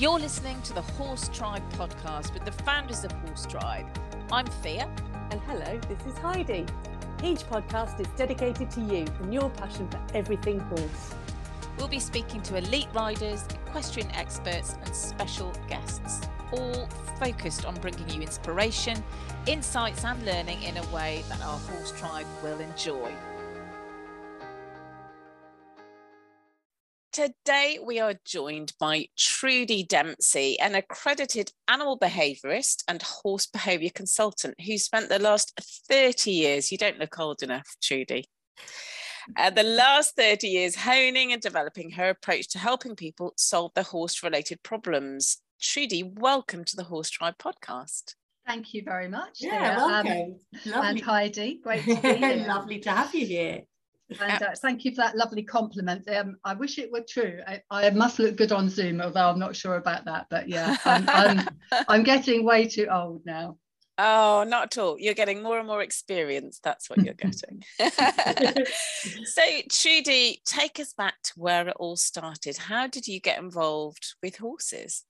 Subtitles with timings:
[0.00, 3.86] You're listening to the HorseTribe podcast with the founders of HorseTribe.
[4.32, 4.88] I'm Thea.
[5.30, 6.64] And hello, this is Heidi.
[7.22, 11.14] Each podcast is dedicated to you and your passion for everything horse.
[11.76, 16.88] We'll be speaking to elite riders, equestrian experts, and special guests, all
[17.18, 19.04] focused on bringing you inspiration,
[19.44, 23.12] insights, and learning in a way that our horse tribe will enjoy.
[27.12, 34.54] Today, we are joined by Trudi Dempsey, an accredited animal behaviourist and horse behaviour consultant
[34.60, 35.52] who spent the last
[35.88, 38.26] 30 years, you don't look old enough, Trudi,
[39.36, 43.82] uh, the last 30 years honing and developing her approach to helping people solve their
[43.82, 45.38] horse related problems.
[45.60, 48.14] Trudi, welcome to the HorseTribe podcast.
[48.46, 49.38] Thank you very much.
[49.40, 50.36] Yeah, welcome.
[50.72, 52.44] Um, and Heidi, great to be here.
[52.46, 53.62] Lovely to have you here.
[54.20, 56.08] And uh, thank you for that lovely compliment.
[56.08, 57.40] Um, I wish it were true.
[57.46, 60.26] I, I, must look good on Zoom, although I'm not sure about that.
[60.30, 61.48] But yeah, I'm, I'm,
[61.88, 63.56] I'm getting way too old now.
[64.02, 64.98] Oh, not at all.
[64.98, 66.58] You're getting more and more experience.
[66.64, 67.62] That's what you're getting.
[69.24, 72.56] so, Trudi, take us back to where it all started.
[72.56, 75.04] How did you get involved with horses?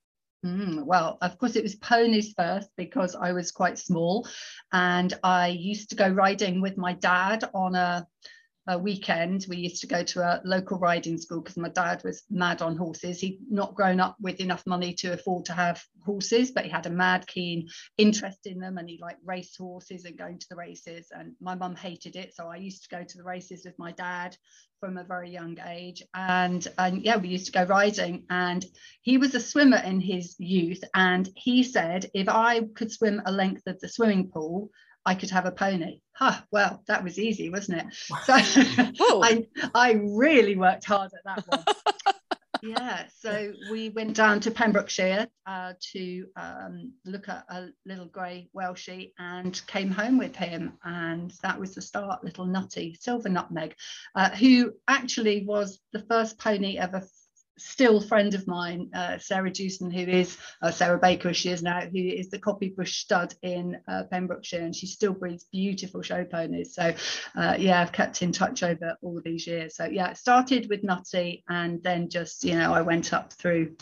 [0.45, 4.27] Mm, well, of course, it was ponies first because I was quite small,
[4.73, 8.07] and I used to go riding with my dad on a
[8.67, 12.23] a weekend, we used to go to a local riding school because my dad was
[12.31, 13.21] mad on horses.
[13.21, 16.87] He'd not grown up with enough money to afford to have horses, but he had
[16.87, 20.57] a mad keen interest in them and he liked race horses and going to the
[20.57, 21.09] races.
[21.11, 22.35] And my mum hated it.
[22.35, 24.37] So I used to go to the races with my dad
[24.79, 26.03] from a very young age.
[26.15, 28.25] And, and yeah, we used to go riding.
[28.29, 28.65] And
[29.01, 30.85] he was a swimmer in his youth.
[30.95, 34.71] And he said, if I could swim a length of the swimming pool,
[35.07, 36.01] I could have a pony.
[36.13, 37.95] Huh, well, that was easy, wasn't it?
[38.25, 38.35] So
[39.23, 42.15] I, I really worked hard at that one.
[42.63, 48.49] yeah, so we went down to Pembrokeshire uh, to um, look at a little grey
[48.55, 50.75] Welshie and came home with him.
[50.85, 53.75] And that was the start, little Nutty, Silver Nutmeg,
[54.15, 57.03] uh, who actually was the first pony ever
[57.61, 61.63] still friend of mine, uh, Sarah Jewson, who is uh, Sarah Baker, as she is
[61.63, 66.03] now, who is the copy bush stud in uh, Pembrokeshire, and she still breeds beautiful
[66.03, 66.75] show ponies.
[66.75, 66.95] So,
[67.37, 69.77] uh, yeah, I've kept in touch over all these years.
[69.77, 73.77] So, yeah, it started with Nutty, and then just you know, I went up through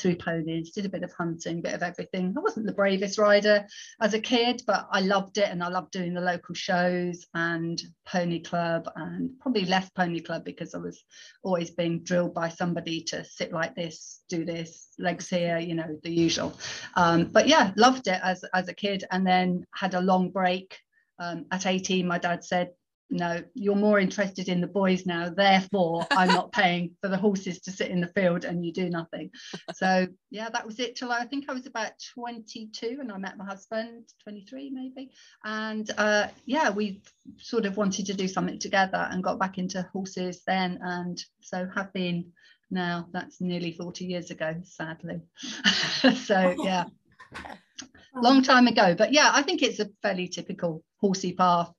[0.00, 2.34] through ponies, did a bit of hunting, bit of everything.
[2.36, 3.66] I wasn't the bravest rider
[4.00, 7.80] as a kid, but I loved it and I loved doing the local shows and
[8.06, 11.02] pony club and probably less pony club because I was
[11.42, 15.98] always being drilled by somebody to sit like this, do this, legs here, you know,
[16.02, 16.58] the usual.
[16.96, 20.78] Um, but yeah, loved it as, as a kid and then had a long break.
[21.18, 22.70] Um, at 18, my dad said,
[23.10, 25.28] no, you're more interested in the boys now.
[25.28, 28.88] Therefore, I'm not paying for the horses to sit in the field and you do
[28.88, 29.30] nothing.
[29.74, 33.36] So, yeah, that was it till I think I was about 22 and I met
[33.36, 35.10] my husband, 23 maybe.
[35.44, 37.02] And uh, yeah, we
[37.38, 40.78] sort of wanted to do something together and got back into horses then.
[40.82, 42.32] And so have been
[42.70, 45.20] now, that's nearly 40 years ago, sadly.
[46.24, 46.84] so, yeah,
[48.14, 48.94] long time ago.
[48.94, 51.72] But yeah, I think it's a fairly typical horsey path.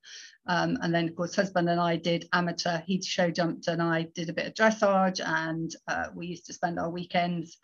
[0.46, 2.80] Um, and then, of course, husband and I did amateur.
[2.84, 5.20] He show jumped, and I did a bit of dressage.
[5.24, 7.58] And uh, we used to spend our weekends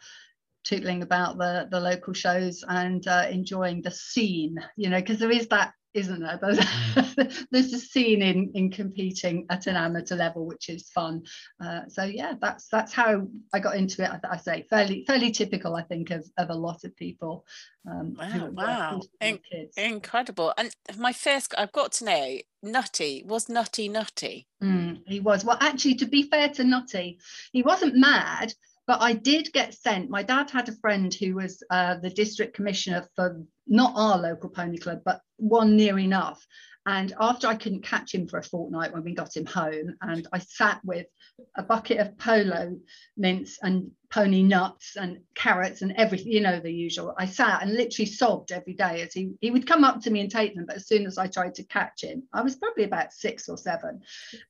[0.65, 4.57] tootling about the the local shows and uh, enjoying the scene.
[4.77, 6.39] You know, because there is that isn't there?
[6.41, 7.47] There's, mm.
[7.51, 11.23] there's a scene in in competing at an amateur level, which is fun.
[11.63, 14.11] Uh, so yeah, that's that's how I got into it.
[14.11, 17.45] I, I, say fairly fairly typical, I think, of, of a lot of people.
[17.89, 19.41] Um, wow, wow, In-
[19.77, 20.53] incredible!
[20.59, 24.47] And my first, I've got to know, Nutty was Nutty Nutty.
[24.63, 25.45] Mm, he was.
[25.45, 27.19] Well, actually, to be fair to Nutty,
[27.53, 28.53] he wasn't mad,
[28.87, 30.11] but I did get sent.
[30.11, 34.51] My dad had a friend who was uh, the district commissioner for not our local
[34.51, 36.45] pony club, but one near enough.
[36.87, 40.27] And after I couldn't catch him for a fortnight when we got him home, and
[40.33, 41.07] I sat with
[41.55, 42.79] a bucket of Polo
[43.17, 47.15] mints and pony nuts and carrots and everything, you know, the usual.
[47.19, 50.21] I sat and literally sobbed every day as he, he would come up to me
[50.21, 50.65] and take them.
[50.65, 53.59] But as soon as I tried to catch him, I was probably about six or
[53.59, 54.01] seven.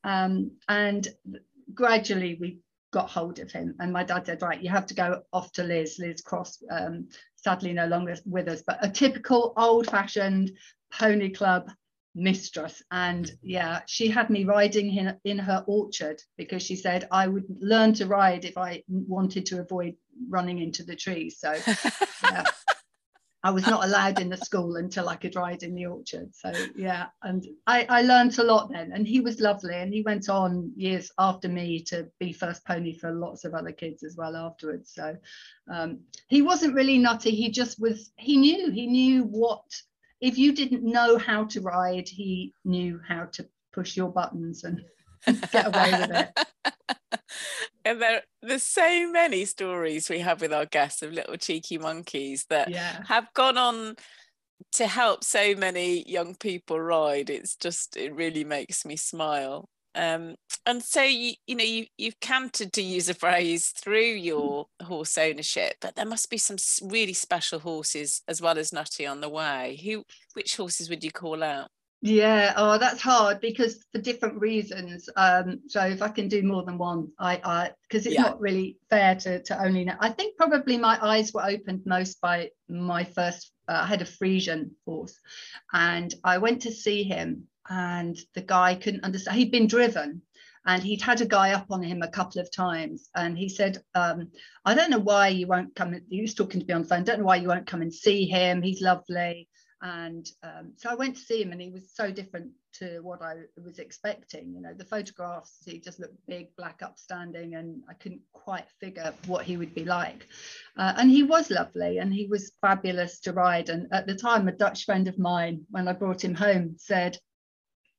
[0.05, 1.09] Um, and
[1.75, 2.61] gradually we
[2.91, 5.63] got hold of him and my dad said right you have to go off to
[5.63, 7.07] liz liz cross um,
[7.43, 10.51] sadly no longer with us but a typical old-fashioned
[10.93, 11.71] pony club
[12.15, 12.83] mistress.
[12.91, 17.45] And yeah she had me riding in, in her orchard because she said i would
[17.61, 19.95] learn to ride if i wanted to avoid
[20.29, 21.39] running into the trees.
[21.39, 21.55] So
[22.25, 22.45] yeah
[23.45, 26.35] I was not allowed in the school until I could ride in the orchard.
[26.35, 28.93] So yeah, and I, I learned a lot then.
[28.93, 32.99] And he was lovely, and he went on years after me to be first pony
[32.99, 34.93] for lots of other kids as well afterwards.
[34.95, 35.17] So
[35.71, 37.31] um, he wasn't really nutty.
[37.31, 38.11] He just was.
[38.17, 38.71] He knew.
[38.71, 39.65] He knew what.
[40.21, 44.83] If you didn't know how to ride, he knew how to push your buttons and
[45.53, 46.39] get away with it.
[47.89, 52.45] and there there's so many stories we have with our guests of little cheeky monkeys
[52.51, 53.03] that yeah.
[53.07, 53.97] have gone on
[54.73, 57.31] to help so many young people ride.
[57.31, 59.69] It's just it really makes me smile.
[59.95, 60.37] Um,
[60.67, 65.17] and so you you know you you've cantered to use a phrase through your horse
[65.17, 69.29] ownership but there must be some really special horses as well as nutty on the
[69.29, 69.81] way.
[69.83, 70.05] Who
[70.35, 71.69] which horses would you call out
[72.01, 75.09] yeah, oh, that's hard because for different reasons.
[75.17, 78.23] Um, so if I can do more than one, I, I, because it's yeah.
[78.23, 79.97] not really fair to to only know.
[79.99, 83.53] I think probably my eyes were opened most by my first.
[83.67, 85.19] Uh, I had a Friesian horse,
[85.73, 89.37] and I went to see him, and the guy couldn't understand.
[89.37, 90.23] He'd been driven,
[90.67, 93.83] and he'd had a guy up on him a couple of times and he said
[93.95, 94.29] um,
[94.65, 97.05] i don't know why you won't come he was talking to me on the phone
[97.05, 99.49] don't know why you won't come and see him he's lovely
[99.81, 103.23] and um, so I went to see him, and he was so different to what
[103.23, 103.35] I
[103.65, 104.53] was expecting.
[104.53, 109.15] You know, the photographs, he just looked big, black, upstanding, and I couldn't quite figure
[109.27, 110.27] what he would be like.
[110.77, 113.69] Uh, and he was lovely, and he was fabulous to ride.
[113.69, 117.19] And at the time, a Dutch friend of mine, when I brought him home, said,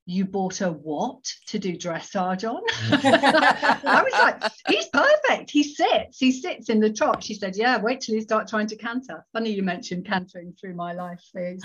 [0.06, 2.62] you bought a what to do dressage on?
[2.92, 5.39] I was like, he's perfect.
[5.50, 7.22] He sits, he sits in the trot.
[7.22, 9.24] She said, yeah, wait till you start trying to canter.
[9.32, 11.20] Funny you mentioned cantering through my life.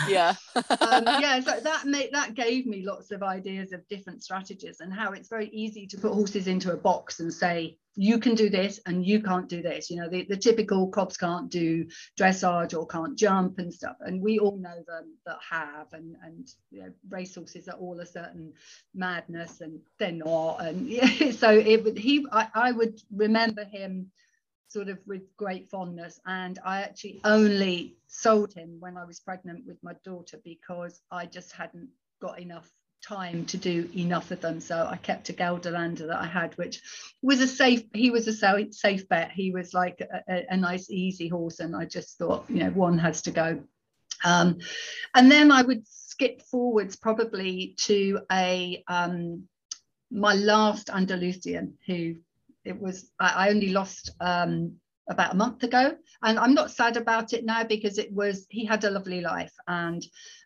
[0.08, 0.36] Yeah.
[0.56, 0.64] um,
[1.06, 5.12] yeah, so that made that gave me lots of ideas of different strategies and how
[5.14, 8.80] it's very easy to put horses into a box and say, you can do this
[8.86, 11.86] and you can't do this you know the, the typical cobs can't do
[12.20, 16.50] dressage or can't jump and stuff and we all know them that have and and
[16.72, 18.52] you know racehorses are all a certain
[18.94, 23.75] madness and they're not and yeah, so it would he I, I would remember him
[24.68, 29.66] sort of with great fondness and i actually only sold him when i was pregnant
[29.66, 31.90] with my daughter because i just hadn't
[32.22, 32.70] got enough
[33.06, 34.60] time to do enough of them.
[34.60, 36.82] So I kept a Gelderlander that I had, which
[37.22, 39.32] was a safe, he was a safe, safe bet.
[39.32, 41.60] He was like a, a, nice, easy horse.
[41.60, 43.64] And I just thought, you know, one has to go.
[44.24, 44.58] Um,
[45.14, 49.44] and then I would skip forwards probably to a, um,
[50.12, 52.16] my last Andalusian who
[52.66, 54.76] it was, I, I only lost um,
[55.10, 55.96] about a month ago.
[56.24, 59.54] And i'm not sad about it now because it was he had a lovely life
[59.68, 60.04] and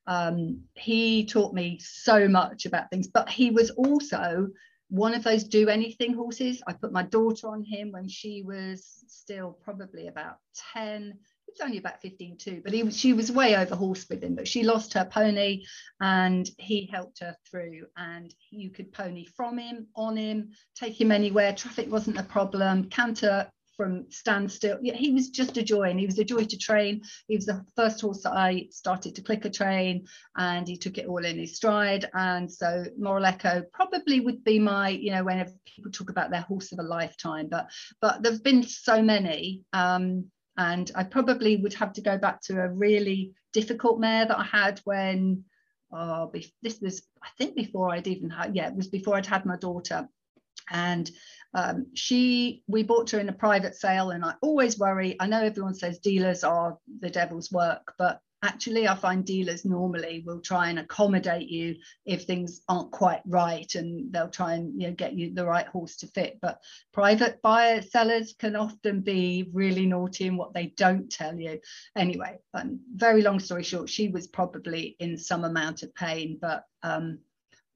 [0.07, 3.07] um, he taught me so much about things.
[3.07, 4.49] But he was also
[4.89, 6.61] one of those do anything horses.
[6.67, 10.37] I put my daughter on him when she was still probably about
[10.73, 14.23] 10 he was only about 15 too but he, she was way over horse with
[14.23, 15.63] him but she lost her pony
[16.01, 21.11] and he helped her through and you could pony from him on him take him
[21.11, 23.47] anywhere traffic wasn't a problem canter
[23.79, 24.77] from standstill.
[24.81, 27.01] Yeah, he was just a joy and he was a joy to train.
[27.29, 30.05] He was the first horse that I started to clicker train
[30.35, 32.09] and he took it all in his stride.
[32.13, 36.41] And so Moral Echo probably would be my, you know, whenever people talk about their
[36.41, 37.69] horse of a lifetime, but
[38.01, 39.61] but there've been so many.
[39.71, 40.25] Um,
[40.59, 44.43] and I probably would have to go back to a really difficult mare that I
[44.43, 45.45] had when
[45.91, 49.45] oh, this was I think before I'd even had yeah, it was before I'd had
[49.45, 50.07] my daughter.
[50.69, 51.09] And
[51.53, 55.41] um, she we bought her in a private sale and i always worry i know
[55.41, 60.69] everyone says dealers are the devil's work but actually i find dealers normally will try
[60.69, 65.13] and accommodate you if things aren't quite right and they'll try and you know get
[65.13, 66.37] you the right horse to fit.
[66.41, 66.61] But
[66.93, 71.59] private buyer sellers can often be really naughty in what they don't tell you.
[71.95, 76.63] Anyway um, very long story short she was probably in some amount of pain but
[76.83, 77.19] um,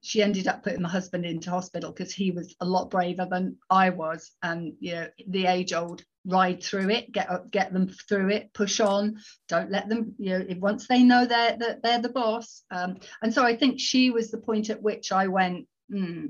[0.03, 3.55] she ended up putting my husband into hospital because he was a lot braver than
[3.69, 4.31] I was.
[4.43, 8.53] And you know, the age old ride through it, get up, get them through it,
[8.53, 9.17] push on,
[9.47, 12.63] don't let them, you know, if once they know they're that they're the boss.
[12.69, 16.25] Um, and so I think she was the point at which I went, hmm,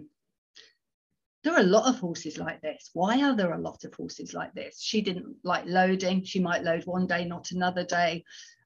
[1.43, 2.91] there are a lot of horses like this.
[2.93, 4.79] Why are there a lot of horses like this?
[4.79, 6.23] She didn't like loading.
[6.23, 8.23] She might load one day, not another day.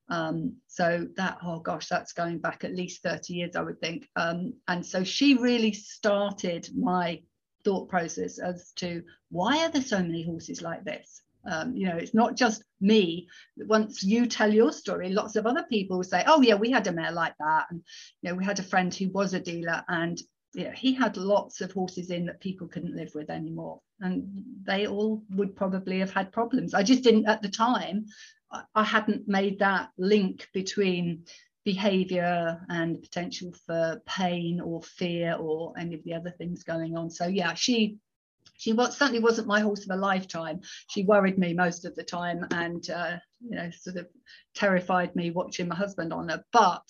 [0.09, 4.07] Um, so that, oh gosh, that's going back at least 30 years, I would think.
[4.15, 7.21] Um, and so she really started my
[7.63, 11.21] thought process as to why are there so many horses like this?
[11.49, 13.27] Um, you know, it's not just me.
[13.57, 16.87] Once you tell your story, lots of other people will say, "Oh yeah, we had
[16.87, 17.81] a mare like that," and
[18.21, 20.19] you know, we had a friend who was a dealer, and
[20.53, 24.87] yeah, he had lots of horses in that people couldn't live with anymore, and they
[24.87, 26.73] all would probably have had problems.
[26.73, 28.07] I just didn't at the time
[28.73, 31.25] I hadn't made that link between
[31.65, 37.09] behavior and potential for pain or fear or any of the other things going on.
[37.09, 37.97] So yeah, she
[38.55, 40.61] she was, certainly wasn't my horse of a lifetime.
[40.89, 44.07] She worried me most of the time and uh, you know sort of
[44.55, 46.43] terrified me watching my husband on her.
[46.53, 46.87] But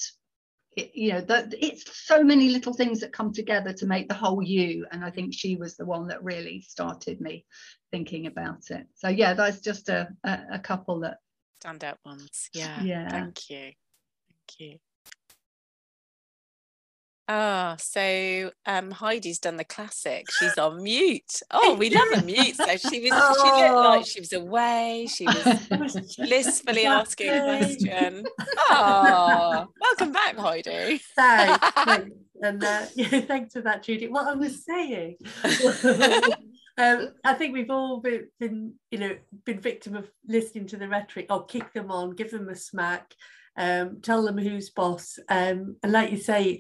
[0.76, 4.14] it, you know that it's so many little things that come together to make the
[4.14, 4.86] whole you.
[4.92, 7.46] And I think she was the one that really started me
[7.92, 8.86] thinking about it.
[8.94, 11.18] So yeah, that's just a, a, a couple that
[11.64, 12.50] standout ones.
[12.54, 12.82] Yeah.
[12.82, 13.10] Yeah.
[13.10, 13.58] Thank you.
[13.58, 14.78] Thank you.
[17.30, 20.32] Ah, so um, Heidi's done the classic.
[20.32, 21.42] She's on mute.
[21.52, 22.56] Oh, we love a mute.
[22.56, 23.12] So she was.
[23.14, 23.34] Oh.
[23.36, 25.08] She looked like she was away.
[25.14, 28.24] She was blissfully asking a question.
[28.70, 31.02] Oh, welcome back, Heidi.
[31.18, 32.12] Thanks, thanks.
[32.42, 34.08] and uh, yeah, thanks for that, Judy.
[34.08, 35.18] What I was saying.
[36.78, 40.88] Um, I think we've all been, been, you know, been victim of listening to the
[40.88, 41.26] rhetoric.
[41.30, 43.14] Oh, kick them on, give them a smack,
[43.58, 45.18] um, tell them who's boss.
[45.28, 46.60] Um, and like you say,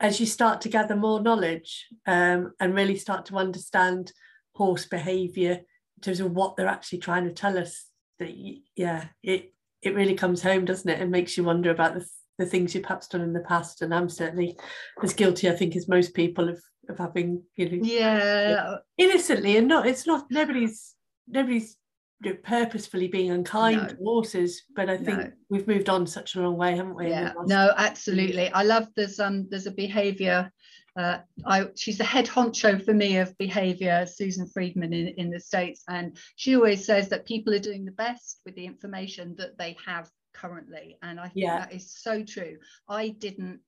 [0.00, 4.12] as you start to gather more knowledge um, and really start to understand
[4.54, 7.84] horse behaviour in terms of what they're actually trying to tell us,
[8.18, 8.32] that
[8.74, 11.00] yeah, it it really comes home, doesn't it?
[11.00, 12.06] And makes you wonder about the,
[12.38, 13.82] the things you've perhaps done in the past.
[13.82, 14.56] And I'm certainly
[15.02, 19.68] as guilty, I think, as most people of of having you know yeah innocently and
[19.68, 20.94] not it's not nobody's
[21.26, 21.76] nobody's
[22.42, 23.88] purposefully being unkind no.
[23.88, 25.30] to horses but i think no.
[25.50, 29.20] we've moved on such a long way haven't we yeah no absolutely i love there's
[29.20, 30.50] um there's a behavior
[30.96, 35.38] uh, I, she's the head honcho for me of behavior, Susan Friedman in, in the
[35.38, 35.84] States.
[35.88, 39.76] And she always says that people are doing the best with the information that they
[39.86, 40.98] have currently.
[41.02, 41.58] And I think yeah.
[41.60, 42.58] that is so true.
[42.88, 43.60] I didn't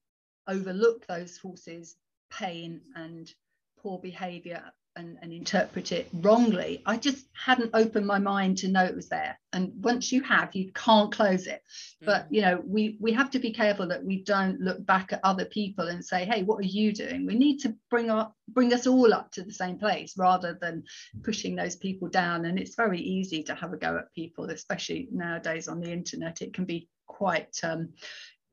[0.48, 1.96] overlook those horses
[2.30, 3.32] pain and
[3.78, 4.62] poor behavior
[4.96, 6.82] and, and, interpret it wrongly.
[6.84, 9.38] I just hadn't opened my mind to know it was there.
[9.52, 11.62] And once you have, you can't close it.
[12.02, 12.06] Mm.
[12.06, 15.20] But you know, we we have to be careful that we don't look back at
[15.22, 18.72] other people and say, "Hey, what are you doing?" We need to bring up bring
[18.72, 20.84] us all up to the same place rather than
[21.22, 22.44] pushing those people down.
[22.44, 26.42] And it's very easy to have a go at people, especially nowadays on the internet.
[26.42, 27.90] It can be quite um,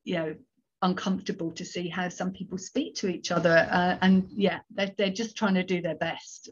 [0.03, 0.36] you know
[0.81, 5.10] uncomfortable to see how some people speak to each other uh, and yeah they're, they're
[5.10, 6.50] just trying to do their best.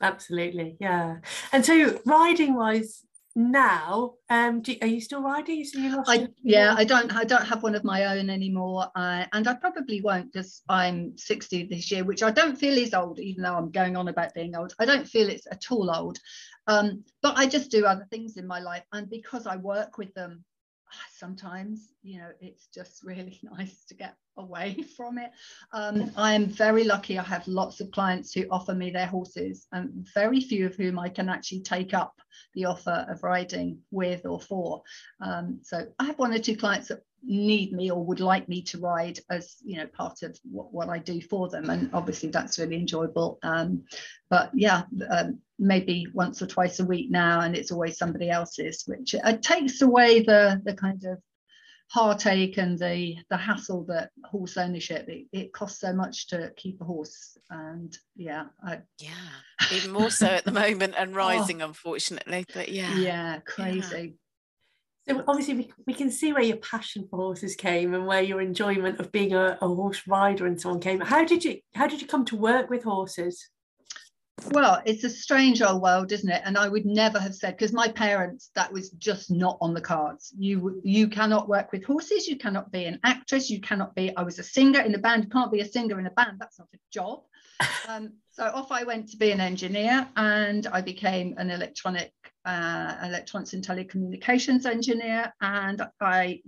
[0.00, 1.16] Absolutely yeah.
[1.52, 3.04] And so riding wise
[3.38, 5.64] now um do, are you still riding?
[5.72, 9.46] You I, yeah i don't i don't have one of my own anymore uh, and
[9.46, 13.44] i probably won't because i'm 60 this year which i don't feel is old even
[13.44, 14.74] though i'm going on about being old.
[14.80, 16.18] I don't feel it's at all old.
[16.66, 20.12] Um, but i just do other things in my life and because i work with
[20.14, 20.44] them
[21.14, 25.30] sometimes you know it's just really nice to get away from it.
[25.72, 27.18] Um, i am very lucky.
[27.18, 30.98] I have lots of clients who offer me their horses and very few of whom
[30.98, 32.14] i can actually take up
[32.54, 34.82] the offer of riding with or for.
[35.20, 38.62] Um, so i have one or two clients that need me or would like me
[38.62, 42.30] to ride as you know part of what, what I do for them and obviously
[42.30, 43.38] that's really enjoyable.
[43.42, 43.84] Um,
[44.30, 48.84] but yeah um, maybe once or twice a week now and it's always somebody else's
[48.86, 51.18] which it uh, takes away the the kind of
[51.90, 56.80] heartache and the the hassle that horse ownership it, it costs so much to keep
[56.80, 59.10] a horse and yeah I, yeah
[59.72, 61.16] even more so at the moment and oh.
[61.16, 64.14] rising oh, unfortunately but yeah yeah crazy
[65.08, 68.40] so obviously we, we can see where your passion for horses came and where your
[68.40, 71.00] enjoyment of being a, a horse rider and so on came.
[71.00, 73.48] How did you how did you come to work with horses?
[74.46, 76.42] Well, it's a strange old world, isn't it?
[76.44, 79.80] And I would never have said because my parents that was just not on the
[79.80, 80.32] cards.
[80.38, 82.26] You you cannot work with horses.
[82.26, 83.50] You cannot be an actress.
[83.50, 84.16] You cannot be.
[84.16, 85.24] I was a singer in a band.
[85.24, 86.38] You can't be a singer in a band.
[86.38, 87.22] That's not a job.
[87.88, 92.12] Um, so off I went to be an engineer, and I became an electronic
[92.44, 96.42] uh, electronics and telecommunications engineer, and I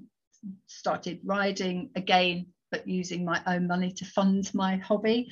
[0.67, 5.31] started riding again, but using my own money to fund my hobby.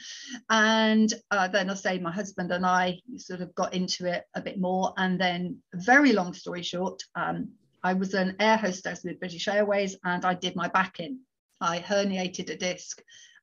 [0.50, 4.40] And uh, then I say my husband and I sort of got into it a
[4.40, 4.92] bit more.
[4.96, 7.50] And then, very long story short, um,
[7.82, 11.20] I was an air hostess with British Airways, and I did my back in.
[11.60, 13.00] I herniated a disc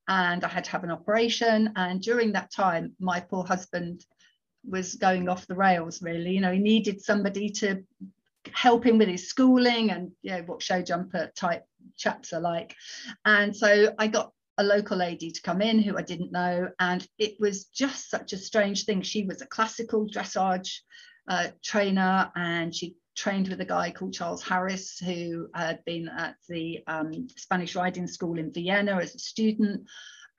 [0.07, 1.71] and I had to have an operation.
[1.75, 4.05] And during that time, my poor husband
[4.67, 7.83] was going off the rails really you know he needed somebody to
[8.53, 11.63] help him with his schooling and you know what show jumper type
[11.97, 12.75] chaps are like
[13.25, 17.07] and so i got a local lady to come in who i didn't know and
[17.17, 20.79] it was just such a strange thing she was a classical dressage
[21.27, 26.35] uh, trainer and she trained with a guy called Charles Harris, who had been at
[26.49, 29.87] the um, Spanish riding school in Vienna as a student.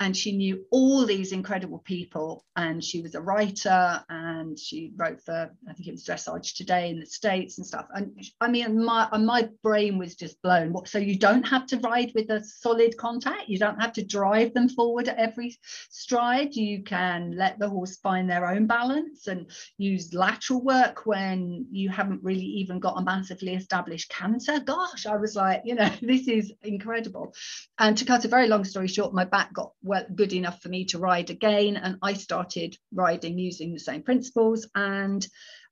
[0.01, 5.21] And she knew all these incredible people and she was a writer and she wrote
[5.23, 7.87] for i think it was dressage today in the states and stuff.
[7.95, 10.75] And i mean my my brain was just blown.
[10.87, 13.49] So you don't have to ride with a solid contact?
[13.49, 15.59] You don't have to drive them forward at every
[15.91, 16.55] stride?
[16.55, 21.89] You can let the horse find their own balance and use lateral work when you
[21.89, 24.61] haven't really even got a massively established canter?
[24.61, 27.35] Gosh i was like you know this is incredible.
[27.79, 30.69] And to cut a very long story short my back got well good enough for
[30.69, 35.27] me to ride again and i started riding using the same principles and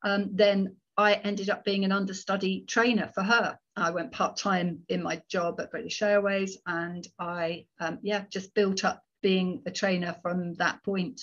[0.04, 3.58] um, then I ended up being an understudy trainer for her.
[3.76, 8.54] I went part time in my job at British Airways, and I, um, yeah, just
[8.54, 11.20] built up being a trainer from that point.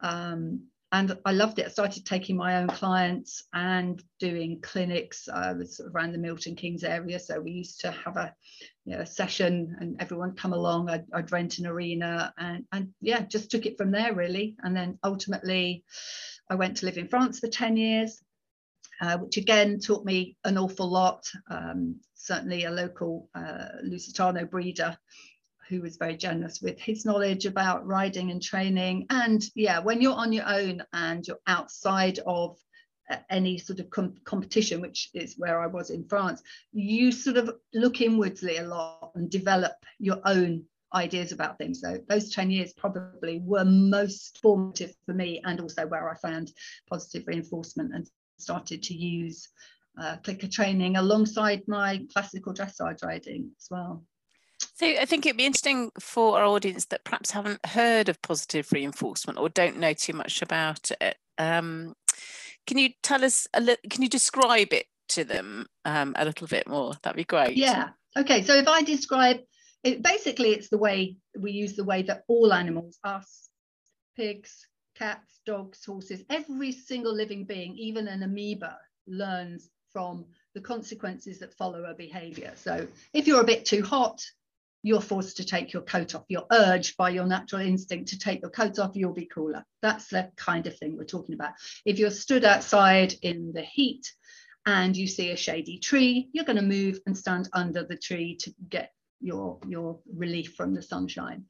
[0.00, 1.66] Um, and I loved it.
[1.66, 5.28] I started taking my own clients and doing clinics.
[5.28, 8.34] I was around the Milton Keynes area, so we used to have a,
[8.88, 10.88] you know, a session, and everyone come along.
[10.88, 14.56] I'd, I'd, rent an arena, and and yeah, just took it from there really.
[14.62, 15.84] And then ultimately,
[16.48, 18.22] I went to live in France for ten years,
[19.02, 21.26] uh, which again taught me an awful lot.
[21.50, 24.96] Um, certainly, a local uh, Lusitano breeder
[25.68, 29.04] who was very generous with his knowledge about riding and training.
[29.10, 32.56] And yeah, when you're on your own and you're outside of
[33.30, 37.50] any sort of com competition, which is where I was in France, you sort of
[37.74, 41.80] look inwardsly a lot and develop your own ideas about things.
[41.80, 46.52] So those 10 years probably were most formative for me and also where I found
[46.88, 49.48] positive reinforcement and started to use
[50.00, 54.04] uh, clicker training alongside my classical dressage riding as well.
[54.74, 58.70] So I think it'd be interesting for our audience that perhaps haven't heard of positive
[58.72, 61.16] reinforcement or don't know too much about it.
[61.36, 61.94] Um,
[62.68, 63.88] can you tell us a little?
[63.88, 66.92] Can you describe it to them um, a little bit more?
[67.02, 67.56] That'd be great.
[67.56, 67.88] Yeah.
[68.16, 68.42] Okay.
[68.42, 69.38] So if I describe
[69.82, 73.48] it, basically it's the way we use the way that all animals, us,
[74.16, 81.38] pigs, cats, dogs, horses, every single living being, even an amoeba, learns from the consequences
[81.38, 82.52] that follow a behavior.
[82.54, 84.22] So if you're a bit too hot,
[84.82, 86.24] you're forced to take your coat off.
[86.28, 89.64] You're urged by your natural instinct to take your coat off, you'll be cooler.
[89.82, 91.52] That's the kind of thing we're talking about.
[91.84, 94.12] If you're stood outside in the heat
[94.66, 98.36] and you see a shady tree, you're going to move and stand under the tree
[98.36, 101.44] to get your, your relief from the sunshine.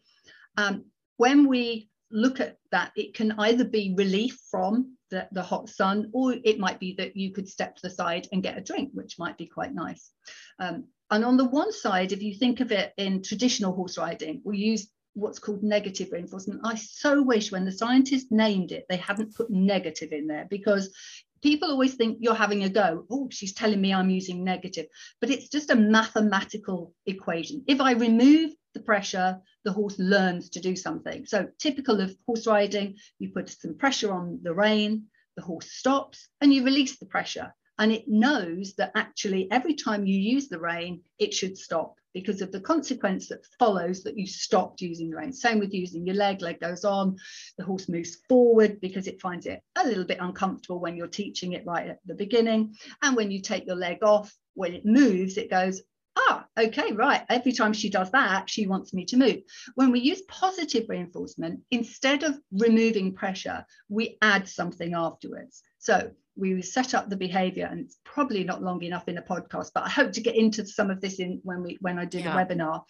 [0.56, 0.86] Um,
[1.16, 6.10] when we look at that, it can either be relief from the, the hot sun,
[6.12, 8.90] or it might be that you could step to the side and get a drink,
[8.92, 10.10] which might be quite nice.
[10.58, 14.42] Um, and on the one side, if you think of it in traditional horse riding,
[14.44, 16.60] we use what's called negative reinforcement.
[16.64, 20.94] I so wish when the scientists named it, they hadn't put negative in there because
[21.42, 23.04] people always think you're having a go.
[23.10, 24.86] Oh, she's telling me I'm using negative,
[25.20, 27.64] but it's just a mathematical equation.
[27.66, 31.26] If I remove the pressure, the horse learns to do something.
[31.26, 35.04] So typical of horse riding, you put some pressure on the rein,
[35.36, 40.06] the horse stops and you release the pressure and it knows that actually every time
[40.06, 44.26] you use the rein, it should stop because of the consequence that follows that you
[44.26, 45.32] stopped using the rein.
[45.32, 47.16] Same with using your leg, leg goes on,
[47.56, 51.52] the horse moves forward because it finds it a little bit uncomfortable when you're teaching
[51.52, 52.74] it right at the beginning.
[53.02, 55.82] And when you take your leg off, when it moves, it goes,
[56.16, 57.22] ah, okay, right.
[57.28, 59.38] Every time she does that, she wants me to move.
[59.76, 65.62] When we use positive reinforcement, instead of removing pressure, we add something afterwards.
[65.78, 69.70] So we set up the behavior and it's probably not long enough in a podcast
[69.74, 72.18] but i hope to get into some of this in when we when i do
[72.18, 72.32] yeah.
[72.32, 72.82] the webinar.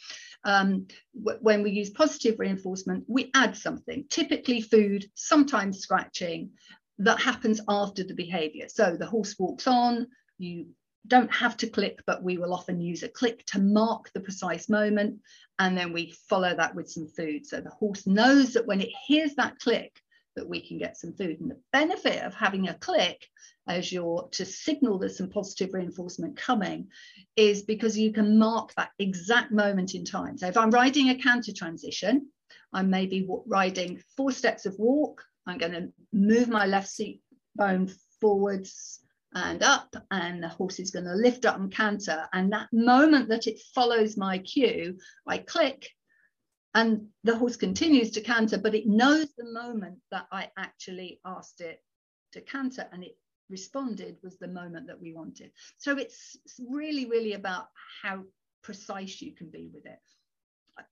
[0.45, 0.87] Um,
[1.19, 6.51] w- when we use positive reinforcement we add something typically food sometimes scratching
[6.99, 8.67] that happens after the behavior.
[8.69, 10.67] So the horse walks on you
[11.07, 14.69] don't have to click but we will often use a click to mark the precise
[14.69, 15.21] moment
[15.59, 17.47] and then we follow that with some food.
[17.47, 20.01] So the horse knows that when it hears that click
[20.39, 21.41] that we can get some food.
[21.41, 23.27] And the benefit of having a click
[23.67, 26.89] as you're to signal there's some positive reinforcement coming
[27.37, 30.39] is because you can mark that exact moment in time.
[30.39, 32.29] So if I'm riding a canter transition,
[32.73, 35.23] I may be riding four steps of walk.
[35.47, 37.21] I'm going to move my left seat
[37.57, 39.01] bone forwards
[39.35, 43.29] and up and the horse is going to lift up and canter and that moment
[43.29, 44.97] that it follows my cue
[45.27, 45.91] i click
[46.75, 51.61] and the horse continues to canter, but it knows the moment that I actually asked
[51.61, 51.83] it
[52.33, 53.17] to canter and it
[53.51, 55.51] responded was the moment that we wanted.
[55.79, 56.37] So it's
[56.69, 57.69] really, really about
[58.03, 58.25] how
[58.63, 59.99] precise you can be with it.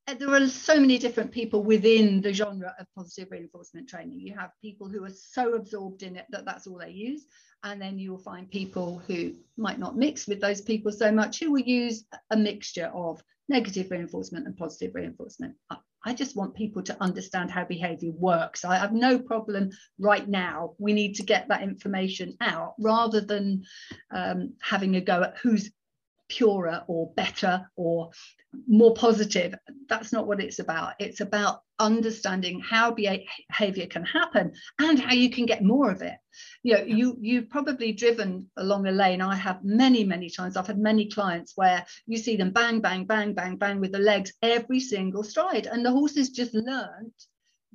[0.09, 4.19] Uh, there are so many different people within the genre of positive reinforcement training.
[4.21, 7.27] You have people who are so absorbed in it that that's all they use.
[7.63, 11.41] And then you will find people who might not mix with those people so much,
[11.41, 15.55] who will use a mixture of negative reinforcement and positive reinforcement.
[16.05, 18.65] I, just want people to understand how behavior works.
[18.65, 20.75] I have no problem right now.
[20.79, 23.65] We need to get that information out rather than
[24.13, 25.71] um, having a go at who's
[26.29, 28.11] purer or better or
[28.67, 29.55] more positive.
[29.89, 30.95] That's not what it's about.
[30.99, 36.17] It's about understanding how behavior can happen and how you can get more of it.
[36.63, 39.21] You know, you you've probably driven along a lane.
[39.21, 40.57] I have many, many times.
[40.57, 43.99] I've had many clients where you see them bang, bang, bang, bang, bang with the
[43.99, 45.67] legs every single stride.
[45.67, 47.13] And the horses just learned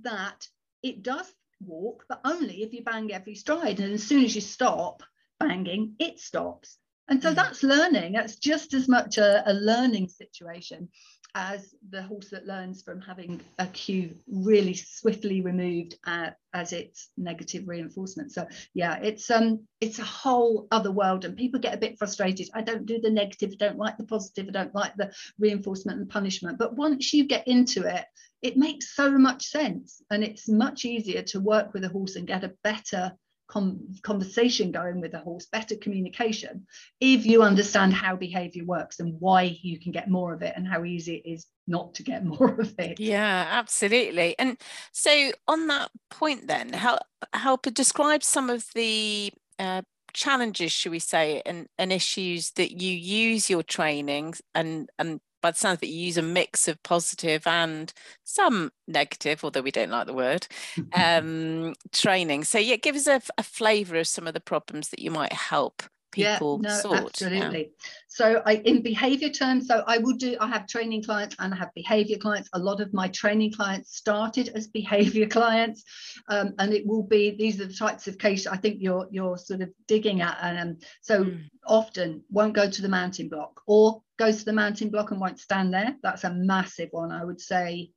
[0.02, 0.48] that
[0.84, 3.80] it does walk, but only if you bang every stride.
[3.80, 5.04] And as soon as you stop
[5.40, 6.78] banging, it stops.
[7.12, 7.36] And so mm.
[7.36, 8.14] that's learning.
[8.14, 10.88] That's just as much a, a, learning situation
[11.36, 17.10] as the horse that learns from having a cue really swiftly removed uh, as its
[17.18, 18.32] negative reinforcement.
[18.32, 22.50] So yeah, it's um it's a whole other world, and people get a bit frustrated.
[22.54, 26.00] I don't do the negative, I don't like the positive, I don't like the reinforcement
[26.00, 26.58] and punishment.
[26.58, 28.06] But once you get into it,
[28.42, 32.26] it makes so much sense, and it's much easier to work with a horse and
[32.28, 33.14] get a better
[33.52, 36.66] conversation going with the horse, better communication,
[37.00, 40.68] if you understand how behavior works and why you can get more of it and
[40.68, 43.00] how easy it is not to get more of it.
[43.00, 44.36] Yeah, absolutely.
[44.40, 44.60] And
[44.92, 47.00] so on that point then, help
[47.34, 49.82] help describe some of the uh,
[50.14, 55.52] challenges, should we say, and, and issues that you use your training and and by
[55.52, 59.72] the sounds of it, you use a mix of positive and some negative, although we
[59.72, 60.48] don't like the word,
[60.94, 62.44] um, training.
[62.44, 65.34] So yeah, give us a, a flavour of some of the problems that you might
[65.34, 66.98] help people yeah, no, sort.
[67.00, 67.60] Absolutely.
[67.60, 67.88] Yeah.
[68.08, 71.58] So I in behavior terms, so I will do I have training clients and I
[71.58, 72.50] have behavior clients.
[72.54, 75.84] A lot of my training clients started as behavior clients.
[76.28, 79.38] Um, and it will be these are the types of cases I think you're you're
[79.38, 80.38] sort of digging at.
[80.42, 81.44] And um, so mm.
[81.66, 85.40] often won't go to the mounting block or goes to the mounting block and won't
[85.40, 85.96] stand there.
[86.04, 87.92] That's a massive one, I would say.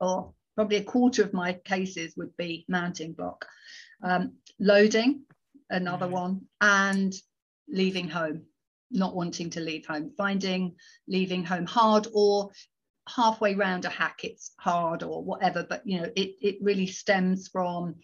[0.00, 3.46] Or probably a quarter of my cases would be mounting block.
[4.02, 5.22] Um, loading,
[5.70, 6.12] another mm.
[6.12, 7.14] one, and
[7.68, 8.42] leaving home,
[8.90, 10.76] not wanting to leave home, finding
[11.08, 12.50] leaving home hard or
[13.08, 17.48] halfway round a hack it's hard or whatever but you know it, it really stems
[17.48, 17.96] from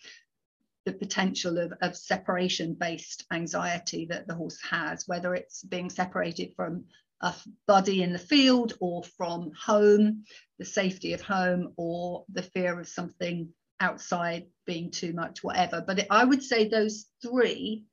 [0.85, 6.53] the potential of, of separation based anxiety that the horse has whether it's being separated
[6.55, 6.85] from
[7.23, 7.35] a
[7.67, 10.23] buddy in the field or from home
[10.59, 13.49] the safety of home or the fear of something
[13.81, 15.83] outside being too much whatever.
[15.87, 17.85] But i would say those three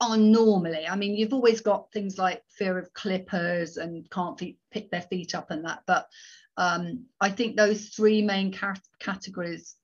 [0.00, 4.58] are normally i mean you've always got things like fear of clippers and can't feet,
[4.72, 5.82] pick their feet up and that.
[5.86, 6.08] But
[6.56, 9.76] um, i think those three main cat- categories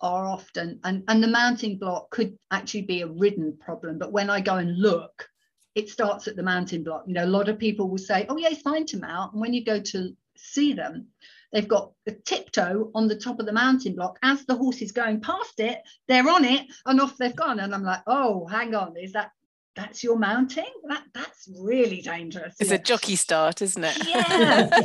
[0.00, 3.98] are often and, and the mounting block could actually be a ridden problem.
[3.98, 5.28] But when i go and look
[5.74, 7.04] it starts at the mounting block.
[7.06, 9.32] You know a lot of people will say oh yeah it's fine to mount.
[9.32, 11.06] And when you go to see them
[11.52, 14.18] they've got the tiptoe on the top of the mounting block.
[14.22, 17.60] As the horse is going past it they're on it and off they've gone.
[17.60, 19.30] And i'm like oh hang on is that
[19.76, 20.70] that's your mounting?
[20.88, 22.54] That that's really dangerous.
[22.60, 22.76] It's yeah.
[22.76, 24.06] a jockey start isn't it?
[24.06, 24.80] Yeah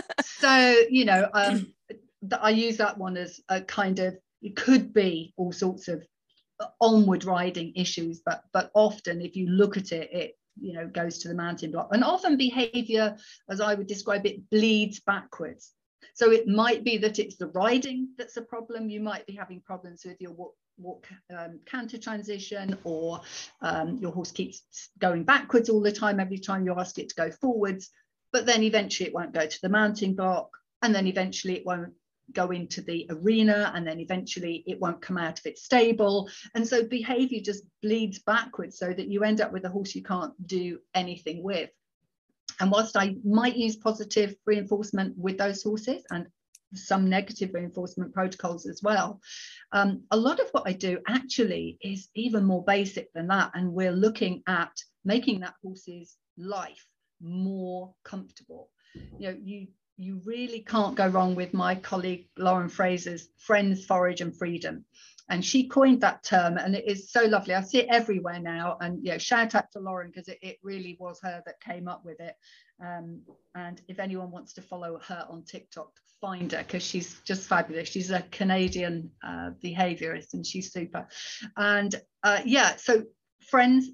[0.24, 1.72] so you know um
[2.40, 6.02] i use that one as a kind of it could be all sorts of
[6.80, 11.18] onward riding issues but but often if you look at it it you know goes
[11.18, 11.88] to the mounting block.
[11.92, 13.16] And often behavior
[13.48, 15.72] as i would describe it bleeds backwards.
[16.14, 18.88] So it might be that it's the riding that's a problem.
[18.88, 23.20] You might be having problems with your walk, walk um, canter transition or
[23.62, 24.62] um, your horse keeps
[24.98, 26.20] going backwards all the time.
[26.20, 27.90] Every time you ask it to go forwards
[28.34, 30.50] but then eventually it won't go to the mounting block
[30.82, 31.92] and then eventually it won't
[32.32, 36.28] go into the arena and then eventually it won't come out of its stable.
[36.54, 40.02] And so behavior just bleeds backwards so that you end up with a horse you
[40.02, 41.70] can't do anything with.
[42.60, 46.26] And whilst i might use positive reinforcement with those horses and
[46.74, 49.20] some negative reinforcement protocols as well
[49.72, 53.50] um, a lot of what i do actually is even more basic than that.
[53.54, 54.72] And we're looking at
[55.04, 56.86] making that horse's life
[57.20, 58.70] more comfortable.
[59.18, 64.20] You know you you really can't go wrong with my colleague Lauren Fraser's Friends, Forage
[64.20, 64.84] and Freedom.
[65.30, 67.54] And she coined that term and it is so lovely.
[67.54, 68.76] I see it everywhere now.
[68.80, 72.04] And know, shout out to Lauren because it, it really was her that came up
[72.04, 72.34] with it.
[72.80, 73.22] Um,
[73.54, 77.88] and if anyone wants to follow her on TikTok, find her because she's just fabulous.
[77.88, 81.06] She's a Canadian uh, behaviorist and she's super.
[81.56, 83.04] And uh, yeah, so
[83.48, 83.88] friends,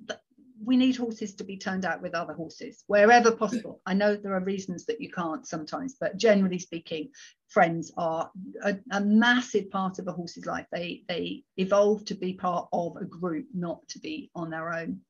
[0.62, 3.81] we need horses to be turned out with other horses wherever possible.
[3.87, 7.11] I know there are reasons that you can't sometimes, but generally speaking,
[7.49, 8.31] friends are
[8.62, 10.66] a, a, massive part of a horse's life.
[10.70, 15.01] They they evolve to be part of a group, not to be on their own.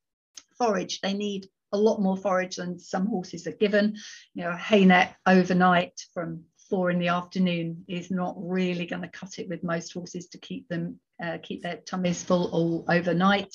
[0.57, 3.97] Forage, they need a lot more forage than some horses are given.
[4.35, 9.09] You know, hay net overnight from four in the afternoon is not really going to
[9.09, 13.53] cut it with most horses to keep them uh, keep their tummies full all overnight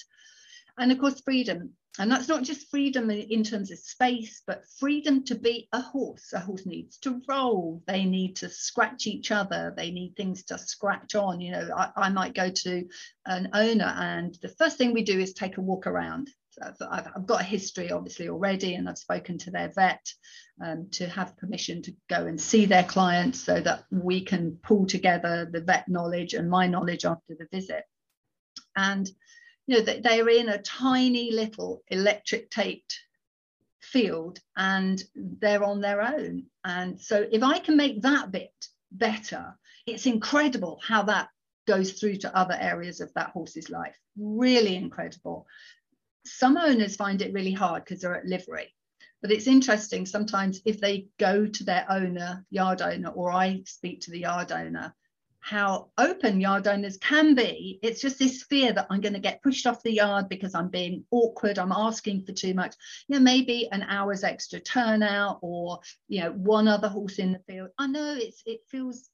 [0.78, 5.24] and of course freedom and that's not just freedom in terms of space but freedom
[5.24, 6.34] to be a horse.
[6.34, 7.82] A horse needs to roll.
[7.88, 9.74] They need to scratch each other.
[9.76, 11.40] They need things to scratch on.
[11.42, 12.88] You know I, I might go to
[13.26, 16.30] an owner and the first thing we do is take a walk around.
[16.62, 20.06] I've, I've, got a history obviously already and I've spoken to their vet
[20.64, 24.86] um, to have permission to go and see their clients so that we can pull
[24.86, 27.84] together the vet knowledge and my knowledge after the visit.
[28.78, 29.10] And
[29.68, 33.00] you know, they, they're in a tiny little electric taped
[33.82, 36.46] field and they're on their own.
[36.64, 38.54] And so if I can make that bit
[38.92, 41.30] better, it's incredible how that
[41.68, 43.96] goes through to other areas of that horse's life.
[44.18, 45.48] Really incredible.
[46.26, 48.74] Some owners find it really hard because they're at livery.
[49.22, 54.02] But it's interesting sometimes if they go to their owner, yard owner, or I speak
[54.02, 54.94] to the yard owner,
[55.46, 57.80] how open yard owners can be.
[57.84, 60.70] It's just this fear that I'm going to get pushed off the yard because I'm
[60.70, 62.74] being awkward, I'm asking for too much.
[63.08, 67.40] You know, maybe an hour's extra turnout or, you know, one other horse in the
[67.48, 67.70] field.
[67.78, 69.08] I know it's it feels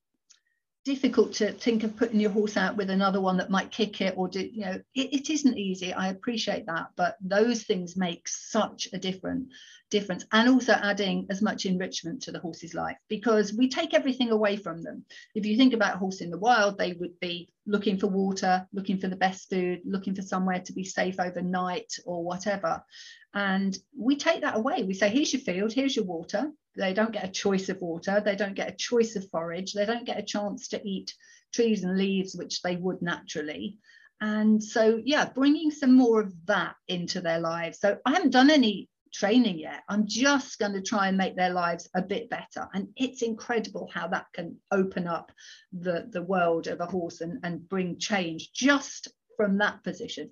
[0.84, 4.16] difficult to think of putting your horse out with another one that might kick it
[4.18, 5.94] or do you know it, it isn't easy.
[5.94, 9.50] I appreciate that but those things make such a different
[9.92, 10.26] difference.
[10.32, 14.56] And also adding as much enrichment to the horse's life because we take everything away
[14.56, 15.06] from them.
[15.36, 18.68] If you think about a horse in the wild they would be looking for water
[18.74, 22.84] looking for the best food looking for somewhere to be safe overnight or whatever
[23.34, 27.12] and we take that away we say here's your field here's your water they don't
[27.12, 30.20] get a choice of water, they don't get a choice of forage, they don't get
[30.20, 31.14] a chance to eat
[31.54, 33.78] trees and leaves, which they would naturally.
[34.22, 37.80] And so, yeah, bringing some more of that into their lives.
[37.80, 39.82] So I haven't done any training yet.
[39.90, 42.70] I'm just going to try and make their lives a bit better.
[42.74, 45.32] And it's incredible how that can open up
[45.74, 50.30] the, the world of a horse and, and bring change just from that position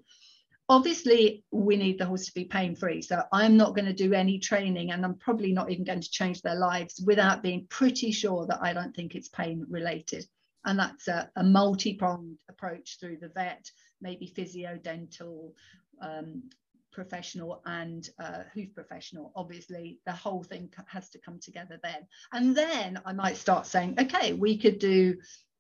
[0.70, 4.14] obviously we need the horse to be pain free so i'm not going to do
[4.14, 8.12] any training and i'm probably not even going to change their lives without being pretty
[8.12, 10.24] sure that i don't think it's pain related
[10.66, 13.66] and that's a, a multi-pronged approach through the vet
[14.02, 15.54] maybe physio dental
[16.02, 16.44] um,
[16.92, 19.32] professional and uh, hoof professional.
[19.36, 22.08] Obviously the whole thing has to come together then.
[22.34, 25.16] And then i might start saying okay we could do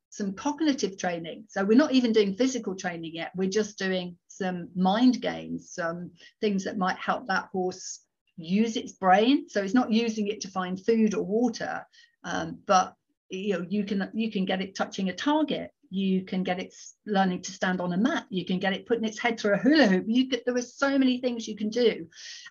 [0.10, 1.46] some cognitive training.
[1.50, 3.32] So we're not even doing physical training yet.
[3.36, 8.02] We're just doing some mind games, some things that might help that horse
[8.38, 9.48] use its brain.
[9.50, 11.86] So it's not using it to find food or water,
[12.24, 12.96] um, but
[13.30, 15.72] you know you can you can get it touching a target.
[15.90, 16.74] You can get it
[17.06, 18.26] learning to stand on a mat.
[18.30, 20.06] You can get it putting its head through a hula hoop.
[20.08, 22.08] You get, there are so many things you can do,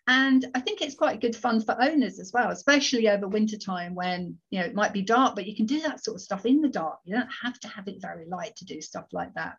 [0.07, 3.95] and I think it's quite good fun for owners as well, especially over winter time
[3.95, 6.47] when you know it might be dark, but you can do that sort of stuff
[6.47, 6.99] in the dark.
[7.05, 9.57] You don't have to have it very light to do stuff like that.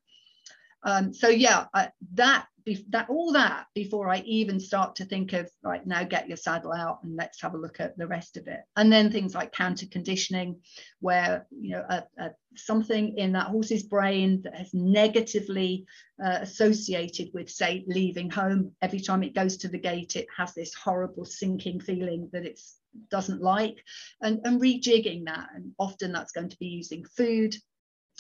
[0.84, 1.66] Um, so yeah,
[2.14, 2.48] that
[2.90, 6.72] that all that before I even start to think of right now get your saddle
[6.72, 8.62] out and let's have a look at the rest of it.
[8.76, 10.62] And then things like counter conditioning,
[11.00, 15.86] where you know a, a, something in that horse's brain that has negatively
[16.24, 18.72] uh, associated with say leaving home.
[18.82, 22.78] Every time it goes to the gate, it has this horrible sinking feeling that it's
[23.12, 23.84] doesn't like,
[24.22, 25.50] and, and rejigging that.
[25.56, 27.56] And often that's going to be using food,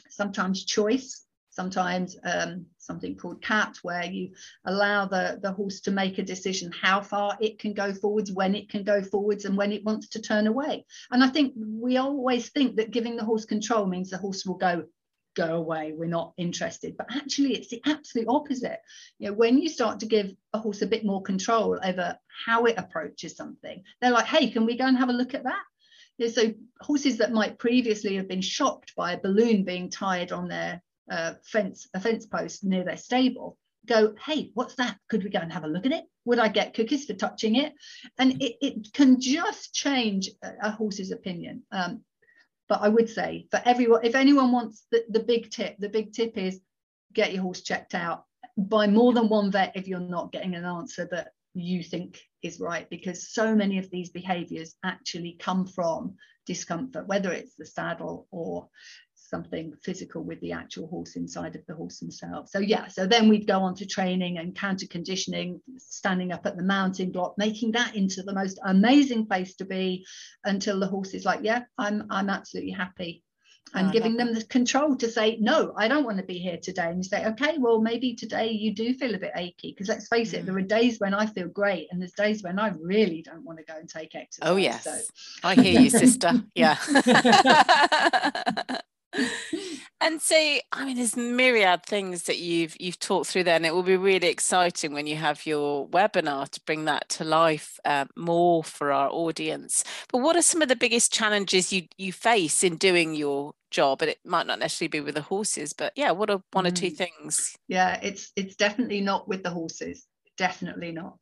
[0.10, 1.26] sometimes choice
[1.60, 4.32] sometimes um, something called CAT where you
[4.64, 8.56] allow the, the horse to make a decision how far it can go forwards when
[8.56, 10.86] it can go forwards and when it wants to turn away.
[11.12, 14.56] And i think we always think that giving the horse control means the horse will
[14.70, 14.86] go
[15.36, 15.92] go away.
[15.94, 16.96] We're not interested.
[16.98, 18.80] But actually it's the absolute opposite.
[19.20, 22.66] You know when you start to give a horse a bit more control over how
[22.70, 25.66] it approaches something they're like hey can we go and have a look at that?
[26.38, 30.82] So horses that might previously have been shocked by a balloon being tied on their
[31.44, 34.98] fence a fence post near their stable go hey what's that?
[35.10, 36.06] Could we go and have a look at it?
[36.26, 37.74] Would i get cookies for touching it?
[38.18, 41.64] And it, it can just change a horse's opinion.
[41.72, 42.04] Um,
[42.68, 46.14] but i would say for everyone if anyone wants the, the big tip the big
[46.14, 46.62] tip is
[47.14, 48.26] get your horse checked out.
[48.58, 52.60] By more than one vet if you're not getting an answer that you think is
[52.60, 58.28] right because so many of these behaviors actually come from discomfort whether it's the saddle
[58.32, 58.70] or
[59.30, 62.52] something physical with the actual horse inside of the horse themselves.
[62.52, 66.58] So yeah, so then we'd go on to training and counter conditioning, standing up at
[66.58, 70.06] the mounting block, making that into the most amazing place to be
[70.44, 73.24] until the horse is like, yeah, I'm I'm absolutely happy.
[73.76, 76.58] and oh, giving them the control to say no i don't want to be here
[76.62, 79.88] today and you say okay well maybe today you do feel a bit achy because
[79.88, 80.64] let's face it there mm.
[80.64, 83.66] are days when i feel great and there's days when i really don't want to
[83.66, 84.98] go and take exercise oh yes so.
[85.44, 86.78] i hear you sister yeah
[90.02, 90.36] and so
[90.72, 93.98] i mean there's myriad things that you've you've talked through there and it will be
[93.98, 98.92] really exciting when you have your webinar to bring that to life uh, more for
[98.92, 103.16] our audience but what are some of the biggest challenges you you face in doing
[103.16, 106.42] your job and it might not necessarily be with the horses but yeah what are
[106.52, 106.68] one mm.
[106.68, 106.98] or two mm.
[106.98, 110.06] things yeah it's it's definitely not with the horses
[110.38, 111.18] definitely not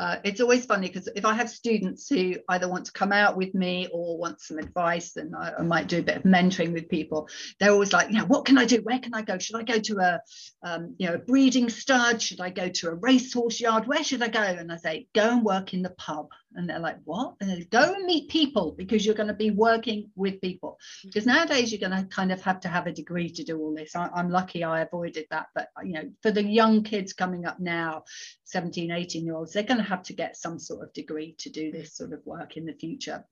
[0.00, 3.36] uh, it's always funny because if I have students who either want to come out
[3.36, 6.72] with me or want some advice, then I, I, might do a bit of mentoring
[6.72, 8.80] with people, they're always like, you know, what can I do?
[8.80, 9.36] Where can I go?
[9.36, 10.20] Should I go to a,
[10.62, 12.22] um, you know, a breeding stud?
[12.22, 13.86] Should I go to a racehorse yard?
[13.86, 14.40] Where should I go?
[14.40, 17.34] And I say, go and work in the pub and they're like what?
[17.40, 20.78] And go and meet people because you're going to be working with people.
[20.98, 21.08] Mm-hmm.
[21.08, 23.74] Because nowadays you're going to kind of have to have a degree to do all
[23.74, 23.94] this.
[23.94, 27.60] I, am lucky i avoided that but you know for the young kids coming up
[27.60, 28.04] now
[28.44, 31.50] 17 18 year olds they're going to have to get some sort of degree to
[31.50, 33.24] do this sort of work in the future.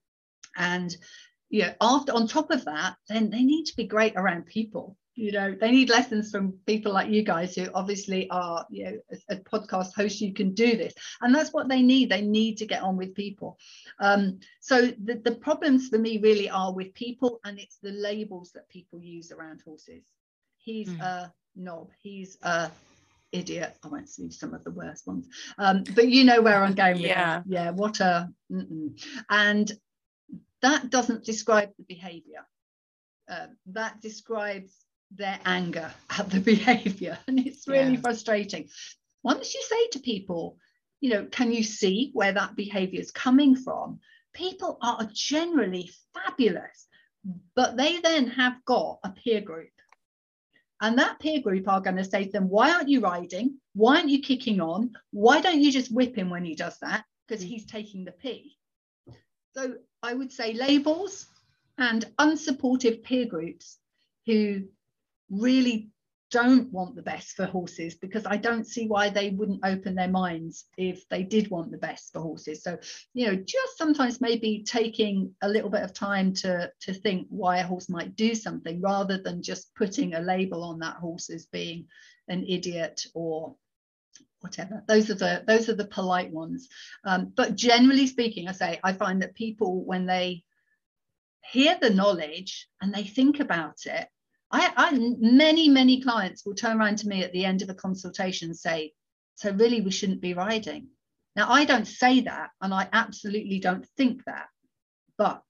[0.56, 0.94] And
[1.48, 4.96] you know after on top of that then they need to be great around people
[5.18, 8.98] you know they need lessons from people like you guys who obviously are you know
[9.10, 10.94] a, a podcast host you can do this.
[11.20, 12.08] And that's what they need.
[12.08, 13.58] They need to get on with people.
[13.98, 18.52] Um, so the, the problems for me really are with people and it's the labels
[18.52, 20.04] that people use around horses.
[20.58, 21.00] He's mm.
[21.00, 21.88] a knob.
[22.00, 22.70] He's a
[23.32, 23.76] idiot.
[23.84, 25.26] I won't see some of the worst ones.
[25.58, 27.40] Um, but you know where i'm going with yeah.
[27.40, 27.44] That.
[27.48, 28.98] yeah what a mm-mm.
[29.28, 29.70] and
[30.62, 32.46] that doesn't describe the behavior.
[33.28, 34.72] Uh, that describes
[35.10, 37.18] their anger at the behavior.
[37.26, 38.00] And it's really yeah.
[38.00, 38.68] frustrating.
[39.22, 40.58] Once you say to people,
[41.00, 44.00] you know, can you see where that behavior is coming from?
[44.32, 46.86] People are generally fabulous,
[47.54, 49.70] but they then have got a peer group.
[50.80, 53.58] And that peer group are going to say to them, why aren't you riding?
[53.74, 54.92] Why aren't you kicking on?
[55.10, 57.04] Why don't you just whip him when he does that?
[57.26, 57.70] Because he's mm.
[57.70, 58.56] taking the pee.
[59.56, 61.26] So I would say labels
[61.78, 63.78] and unsupportive peer groups
[64.26, 64.64] who
[65.30, 65.90] really
[66.30, 70.08] don't want the best for horses because I don't see why they wouldn't open their
[70.08, 72.62] minds if they did want the best for horses.
[72.62, 72.78] So,
[73.14, 77.58] you know, just sometimes maybe taking a little bit of time to to think why
[77.58, 81.46] a horse might do something rather than just putting a label on that horse as
[81.46, 81.86] being
[82.28, 83.56] an idiot or
[84.40, 86.68] whatever those are the those are the polite ones
[87.04, 90.44] um, but generally speaking i say i find that people when they
[91.50, 94.06] hear the knowledge and they think about it
[94.50, 97.74] I, I many many clients will turn around to me at the end of a
[97.74, 98.92] consultation and say
[99.34, 100.88] so really we shouldn't be riding.
[101.36, 104.48] Now i don't say that and i absolutely don't think that
[105.16, 105.44] but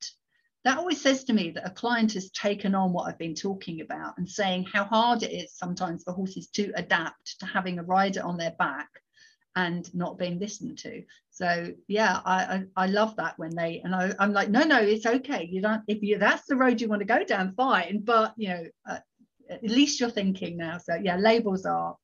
[0.64, 3.80] that always says to me that a client has taken on what I've been talking
[3.80, 7.84] about and saying how hard it is sometimes for horses to adapt to having a
[7.84, 8.88] rider on their back
[9.58, 11.02] and not being listened to.
[11.30, 12.36] So yeah, I
[12.76, 15.48] I, I love that when they and I, I'm like, no, no, it's okay.
[15.50, 18.02] You don't if you that's the road you want to go down, fine.
[18.04, 18.98] But you know, uh,
[19.50, 20.78] at least you're thinking now.
[20.78, 21.96] So yeah, labels are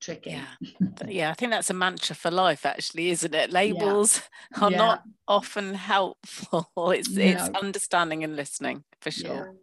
[0.00, 0.30] tricky.
[0.30, 1.30] Yeah, yeah.
[1.30, 3.52] I think that's a mantra for life, actually, isn't it?
[3.52, 4.20] Labels
[4.56, 4.64] yeah.
[4.64, 4.78] are yeah.
[4.78, 6.66] not often helpful.
[6.92, 7.22] It's no.
[7.22, 9.54] it's understanding and listening for sure.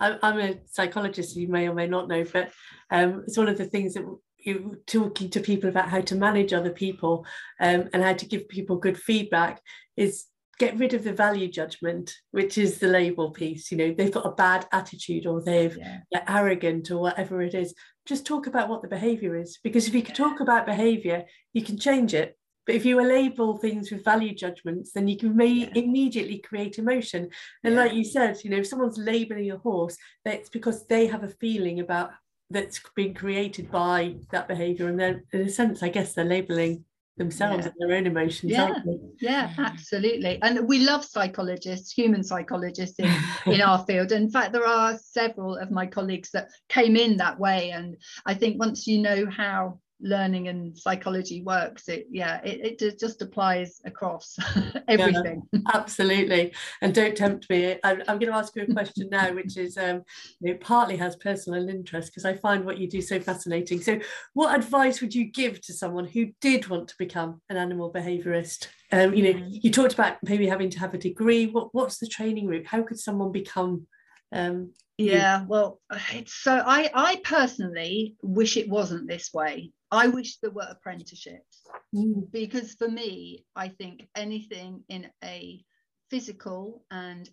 [0.00, 0.16] Yeah.
[0.22, 2.52] I'm a psychologist, you may or may not know, but
[2.88, 4.04] um, it's one of the things that
[4.48, 7.24] you talking to people about how to manage other people
[7.60, 9.60] um, and how to give people good feedback
[9.96, 10.26] is
[10.58, 14.26] get rid of the value judgment which is the label piece you know they've got
[14.26, 15.98] a bad attitude or they've yeah.
[16.10, 17.74] they're arrogant or whatever it is
[18.06, 21.62] just talk about what the behavior is because if you can talk about behavior you
[21.62, 25.46] can change it but if you label things with value judgments then you can may
[25.46, 25.70] yeah.
[25.74, 27.28] immediately create emotion
[27.62, 27.80] and yeah.
[27.80, 31.28] like you said you know if someone's labeling a horse that's because they have a
[31.28, 32.10] feeling about
[32.50, 36.84] that's been created by that behavior and then in a sense i guess they're labeling
[37.18, 37.72] themselves yeah.
[37.72, 38.74] and their own emotions yeah
[39.20, 39.52] yeah.
[39.58, 40.38] absolutely.
[40.42, 43.10] And we love psychologists human psychologists in
[43.46, 44.12] in our field.
[44.12, 47.70] In fact there are several of my colleagues that came in that way.
[47.70, 52.98] And i think once you know how learning and psychology works it yeah it, it
[52.98, 54.36] just applies across
[54.88, 55.42] everything.
[55.52, 56.52] Yeah, absolutely.
[56.80, 57.78] And don't tempt me.
[57.82, 60.02] I'm, I'm, going to ask you a question now which is um
[60.40, 63.80] it partly has personal interest because i find what you do so fascinating.
[63.80, 63.98] So
[64.34, 68.68] what advice would you give to someone who did want to become an animal behaviorist?
[68.92, 69.58] Um you know mm.
[69.62, 71.46] you talked about maybe having to have a degree.
[71.46, 72.66] What what's the training route?
[72.66, 73.86] How could someone become
[74.32, 75.80] um yeah well
[76.12, 81.62] it's so i i personally wish it wasn't this way I wish there were apprenticeships
[81.94, 82.30] mm.
[82.30, 85.64] because for me, I think anything in a
[86.10, 87.28] physical and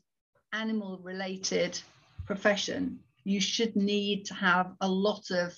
[0.54, 1.80] animal related
[2.26, 5.54] profession, you should need to have a lot of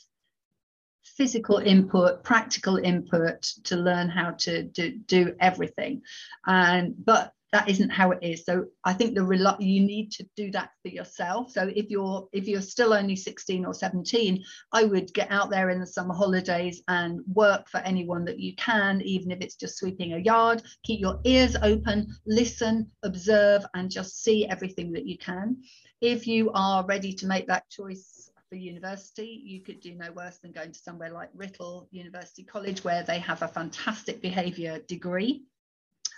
[1.04, 6.02] physical input, practical input to learn how to do, do everything.
[6.46, 8.44] And but that isn't how it is.
[8.46, 9.24] So I think the
[9.60, 11.52] you need to do that for yourself.
[11.52, 14.44] So if you're if you're still only 16 or 17,
[14.74, 18.56] I would get out there in the summer holidays and work for anyone that you
[18.56, 20.62] can, even if it's just sweeping a yard.
[20.84, 25.58] Keep your ears open, listen, observe, and just see everything that you can.
[26.02, 30.38] If you are ready to make that choice for university, you could do no worse
[30.38, 35.44] than going to somewhere like Writtle University College, where they have a fantastic behaviour degree.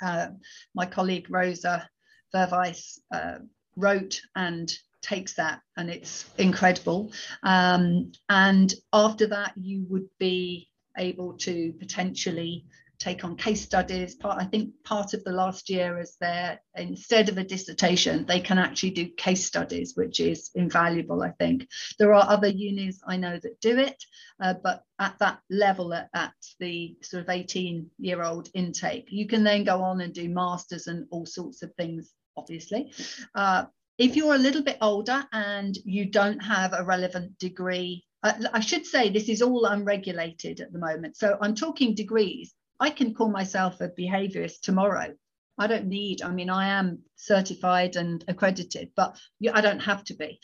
[0.01, 0.27] Uh,
[0.73, 1.87] my colleague Rosa
[2.33, 3.39] Verwijs uh,
[3.75, 4.71] wrote and
[5.01, 7.11] takes that, and it's incredible.
[7.43, 12.65] Um, and after that, you would be able to potentially
[12.99, 14.15] take on case studies.
[14.15, 18.41] Part, I think part of the last year is there, instead of a dissertation, they
[18.41, 21.67] can actually do case studies, which is invaluable, I think.
[21.97, 24.03] There are other unis I know that do it,
[24.41, 29.27] uh, but at that level, at, at the sort of 18 year old intake, you
[29.27, 32.91] can then go on and do masters and all sorts of things, obviously.
[33.33, 33.65] Uh,
[33.97, 38.59] if you're a little bit older and you don't have a relevant degree uh, I
[38.59, 41.15] should say this is all unregulated at the moment.
[41.15, 42.53] So I'm talking degrees.
[42.79, 45.13] I can call myself a behaviorist tomorrow.
[45.57, 49.19] I don't need, I mean, I am certified and accredited, but
[49.53, 50.39] I don't have to be,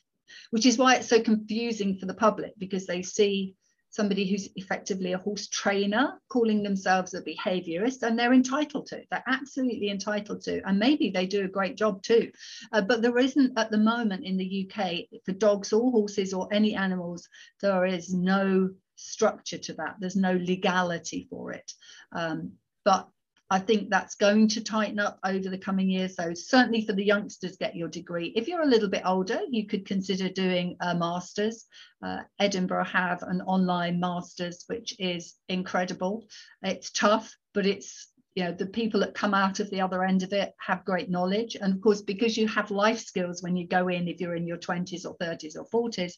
[0.51, 3.55] which is why it's so confusing for the public because they see
[3.95, 9.23] somebody who's effectively a horse trainer calling themselves a behaviorist and they're entitled to they're
[9.25, 12.29] absolutely entitled to and maybe they do a great job too
[12.73, 14.85] uh, but there isn't at the moment in the uk
[15.25, 17.29] for dogs or horses or any animals
[17.61, 19.95] there is no structure to that.
[19.99, 21.71] There's no legality for it.
[22.11, 23.07] Um, but
[23.49, 26.15] I think that's going to tighten up over the coming years.
[26.15, 28.33] So certainly for the youngsters, get your degree.
[28.35, 31.65] If you're a little bit older, you could consider doing a master's.
[32.03, 36.25] Uh, Edinburgh have an online master's, which is incredible.
[36.63, 40.21] It's tough, but it's you know the people that come out of the other end
[40.21, 43.65] of it have great knowledge and of course because you have life skills when you
[43.67, 46.13] go in if you're in your 20s or 30s or 40s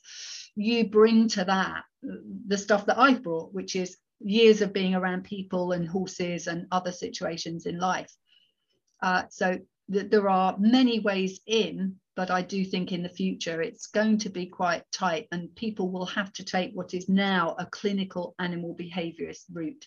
[0.55, 1.84] you bring to that
[2.47, 6.68] the stuff that I've brought, which is years of being around people and horses and
[6.72, 8.11] other situations in life.
[9.01, 9.59] Uh, so
[9.91, 14.18] th- there are many ways in, but I do think in the future it's going
[14.20, 18.34] to be quite tight, and people will have to take what is now a clinical
[18.39, 19.86] animal behaviourist route.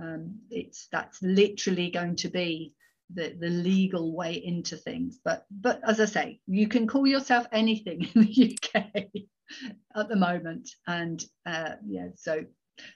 [0.00, 2.72] Um, it's that's literally going to be
[3.14, 5.18] the, the legal way into things.
[5.24, 9.06] But but as I say, you can call yourself anything in the UK
[9.96, 10.70] at the moment.
[10.86, 12.44] And uh, yeah, so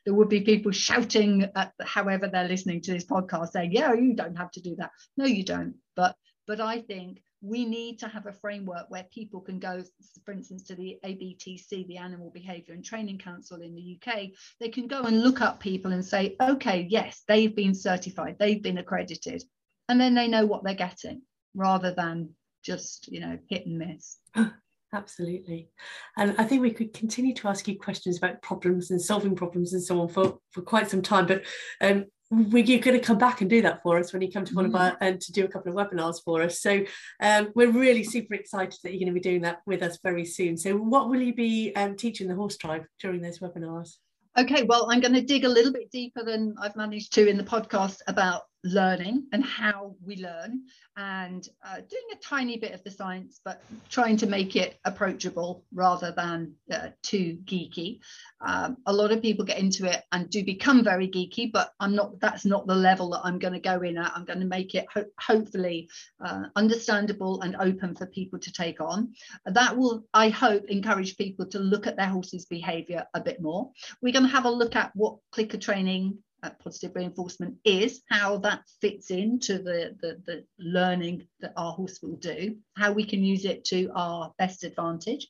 [0.05, 4.15] there would be people shouting at however they're listening to this podcast saying, yeah, you
[4.15, 4.91] don't have to do that.
[5.17, 5.75] No, you don't.
[5.95, 6.17] But
[6.47, 9.83] but I think we need to have a framework where people can go,
[10.25, 14.31] for instance, to the ABTC, the Animal Behaviour and Training Council in the UK.
[14.59, 18.63] They can go and look up people and say, okay, yes, they've been certified, they've
[18.63, 19.43] been accredited,
[19.89, 21.23] and then they know what they're getting
[21.55, 22.31] rather than
[22.65, 24.19] just, you know, hit and miss.
[24.93, 25.69] Absolutely.
[26.17, 29.73] And I think we could continue to ask you questions about problems and solving problems
[29.73, 31.27] and so on for, for quite some time.
[31.27, 31.43] But
[31.81, 34.45] um, we, you're going to come back and do that for us when you come
[34.45, 36.61] to one of our and to do a couple of webinars for us.
[36.61, 36.85] So
[37.21, 40.25] um, we're really super excited that you're going to be doing that with us very
[40.25, 40.57] soon.
[40.57, 43.97] So what will you be um, teaching the HorseTribe during those webinars?
[44.39, 47.39] Okay, well, I'm going to dig a little bit deeper than I've managed to in
[47.39, 50.63] the podcast about learning and how we learn
[50.97, 55.65] and uh, doing a tiny bit of the science but trying to make it approachable
[55.73, 58.01] rather than uh, too geeky.
[58.41, 61.95] Um, a lot of people get into it and do become very geeky but i'm
[61.95, 64.13] not that's not the level that i'm going to go in at.
[64.15, 65.89] I'm going to make it ho- hopefully
[66.25, 69.13] uh, understandable and open for people to take on.
[69.47, 73.71] That will i hope encourage people to look at their horse's behavior a bit more.
[74.03, 76.19] We're going to have a look at what clicker training
[76.51, 82.17] positive reinforcement is, how that fits into the, the, the learning that our horse will
[82.17, 85.29] do, how we can use it to our best advantage.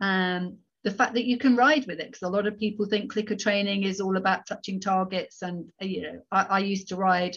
[0.00, 3.12] Um, the fact that you can ride with it, because a lot of people think
[3.12, 5.42] clicker training is all about touching targets.
[5.42, 7.36] And, you know, I, I used to ride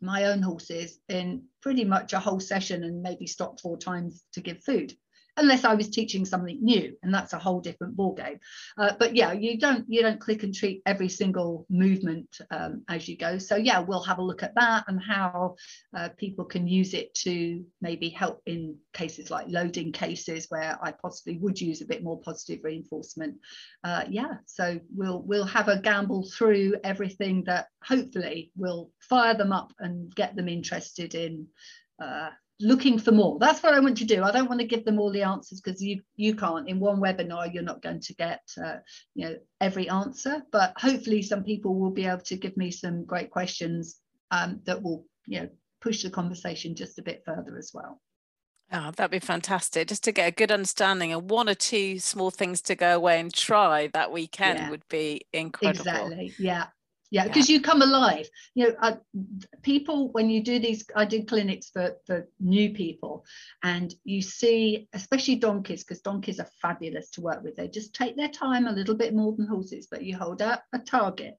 [0.00, 4.40] my own horses in pretty much a whole session and maybe stop four times to
[4.40, 4.94] give food
[5.36, 8.38] unless I was teaching something new, and that's a whole different ballgame.
[8.76, 13.08] Uh, but yeah, you don't you don't click and treat every single movement um, as
[13.08, 13.38] you go.
[13.38, 15.56] So yeah, we'll have a look at that and how
[15.96, 20.92] uh, people can use it to maybe help in cases like loading cases where I
[20.92, 23.36] possibly would use a bit more positive reinforcement.
[23.84, 29.52] Uh, yeah, so we'll we'll have a gamble through everything that hopefully will fire them
[29.52, 31.46] up and get them interested in
[32.02, 32.30] uh,
[32.62, 33.38] looking for more.
[33.38, 34.22] That's what I want to do.
[34.22, 37.00] I don't want to give them all the answers because you you can't in one
[37.00, 37.52] webinar.
[37.52, 38.76] You're not going to get uh,
[39.14, 43.04] you know every answer, but hopefully some people will be able to give me some
[43.04, 44.00] great questions
[44.30, 45.48] um, that will you know
[45.80, 48.00] push the conversation just a bit further as well.
[48.74, 49.88] Oh, that'd be fantastic.
[49.88, 53.20] Just to get a good understanding and one or two small things to go away
[53.20, 54.70] and try that weekend yeah.
[54.70, 55.80] would be incredible.
[55.80, 56.32] Exactly.
[56.38, 56.66] Yeah
[57.12, 57.56] yeah because yeah.
[57.56, 58.28] you come alive.
[58.54, 58.96] You know I,
[59.62, 63.24] people when you do these i did clinics for for new people
[63.62, 67.54] and you see especially donkeys because donkeys are fabulous to work with.
[67.54, 70.60] They just take their time a little bit more than horses but you hold out
[70.72, 71.38] a target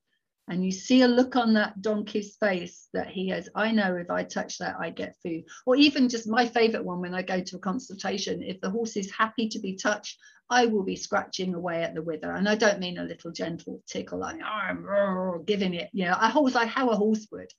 [0.50, 4.10] and you see a look on that donkey's face that he has i know if
[4.10, 7.42] i touch that i get food or even just my favorite one when i go
[7.42, 10.18] to a consultation if the horse is happy to be touched
[10.50, 12.32] I will be scratching away at the wither.
[12.32, 16.16] And I don't mean a little gentle tickle like oh, I'm giving it, you know,
[16.20, 17.52] a horse like how a horse would.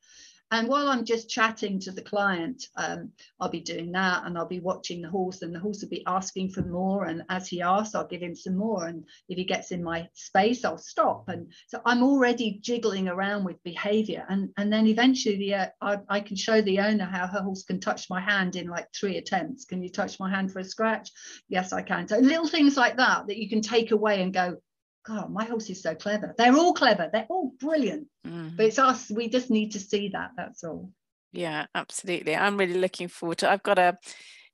[0.51, 4.47] And while I'm just chatting to the client, um, I'll be doing that and I'll
[4.47, 7.07] be watching the horse, and the horse will be asking for more.
[7.07, 8.87] And as he asks, I'll give him some more.
[8.87, 11.29] And if he gets in my space, I'll stop.
[11.29, 14.25] And so I'm already jiggling around with behavior.
[14.29, 17.65] And, and then eventually, the, uh, I, I can show the owner how her horse
[17.65, 19.65] can touch my hand in like three attempts.
[19.65, 21.11] Can you touch my hand for a scratch?
[21.49, 22.07] Yes, I can.
[22.07, 24.57] So little things like that that you can take away and go,
[25.05, 26.35] God, my horse is so clever.
[26.37, 27.11] They're all clever.
[27.13, 28.07] They're all brilliant.
[28.27, 28.57] Mm.
[28.57, 29.11] But it's us.
[29.11, 30.31] We just need to see that.
[30.37, 30.91] That's all.
[31.33, 32.35] Yeah, absolutely.
[32.35, 33.51] I'm really looking forward to.
[33.51, 33.99] I've got a.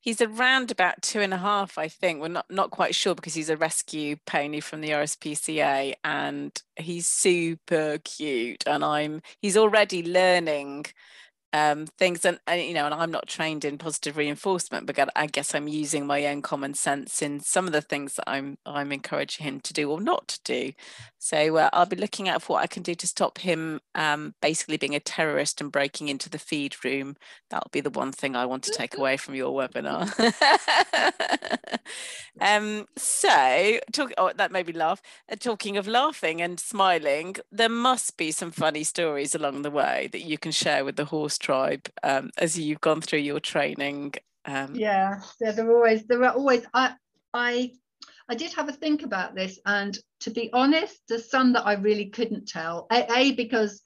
[0.00, 2.20] He's around about two and a half, I think.
[2.20, 7.06] We're not not quite sure because he's a rescue pony from the RSPCA, and he's
[7.06, 8.64] super cute.
[8.66, 9.22] And I'm.
[9.40, 10.86] He's already learning
[11.52, 15.26] um, things and, and, you know and i'm not trained in positive reinforcement but i
[15.26, 18.92] guess i'm using my own common sense in some of the things that i'm i'm
[18.92, 20.72] encouraging him to do or not to do.
[21.18, 24.76] So uh, i'll be looking at what i can do to stop him um, basically
[24.76, 27.16] being a terrorist and breaking into the feed room.
[27.50, 30.08] That'll be the one thing i want to take away from your webinar.
[32.40, 35.02] Um, so talk oh, that made me laugh.
[35.30, 40.08] Uh, talking of laughing and smiling there must be some funny stories along the way
[40.12, 44.14] that you can share with the horse tribe um, as you've gone through your training
[44.44, 46.94] um, yeah yeah there are always there are always i
[47.34, 47.70] i
[48.28, 51.74] i did have a think about this and to be honest there's some that i
[51.74, 52.86] really couldn't tell.
[52.92, 53.82] A, a because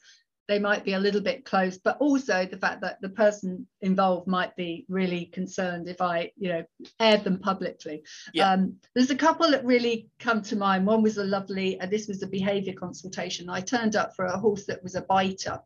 [0.47, 4.27] they might be a little bit close but also the fact that the person involved
[4.27, 6.65] might be really concerned if i you know
[7.01, 8.03] aired them publicly.
[8.33, 8.53] Yeah.
[8.53, 10.87] um, there's a couple that really come to mind.
[10.87, 13.49] One was a lovely uh, this was a behavior consultation.
[13.49, 15.61] I turned up for a horse that was a biter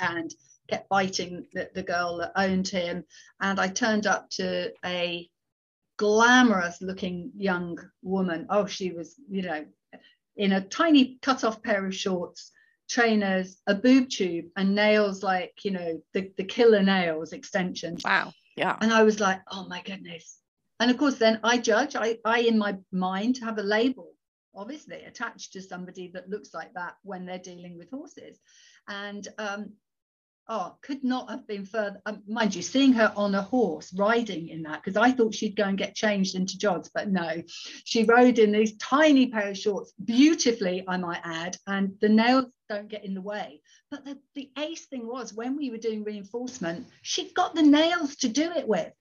[0.00, 0.34] and
[0.72, 3.04] kept biting the, the girl that owned him.
[3.40, 5.28] And I turned up to a
[5.98, 8.46] glamorous looking young woman.
[8.48, 9.64] Oh, she was, you know,
[10.36, 12.50] in a tiny cut off pair of shorts,
[12.88, 18.02] trainers, a boob tube, and nails like, you know, the, the killer nails extensions.
[18.02, 18.32] Wow.
[18.56, 18.76] Yeah.
[18.80, 20.38] And I was like, oh my goodness.
[20.80, 24.08] And of course, then I judge, I, I in my mind have a label,
[24.54, 28.38] obviously, attached to somebody that looks like that when they're dealing with horses.
[28.88, 29.72] And um,
[30.52, 31.98] oh, could not have been further.
[32.04, 35.56] Um, mind you, seeing her on a horse riding in that, because I thought she'd
[35.56, 37.42] go and get changed into jods, but no,
[37.84, 42.46] she rode in these tiny pair of shorts, beautifully, I might add, and the nails
[42.68, 43.62] don't get in the way.
[43.90, 48.16] But the, the ace thing was when we were doing reinforcement, she got the nails
[48.16, 48.92] to do it with.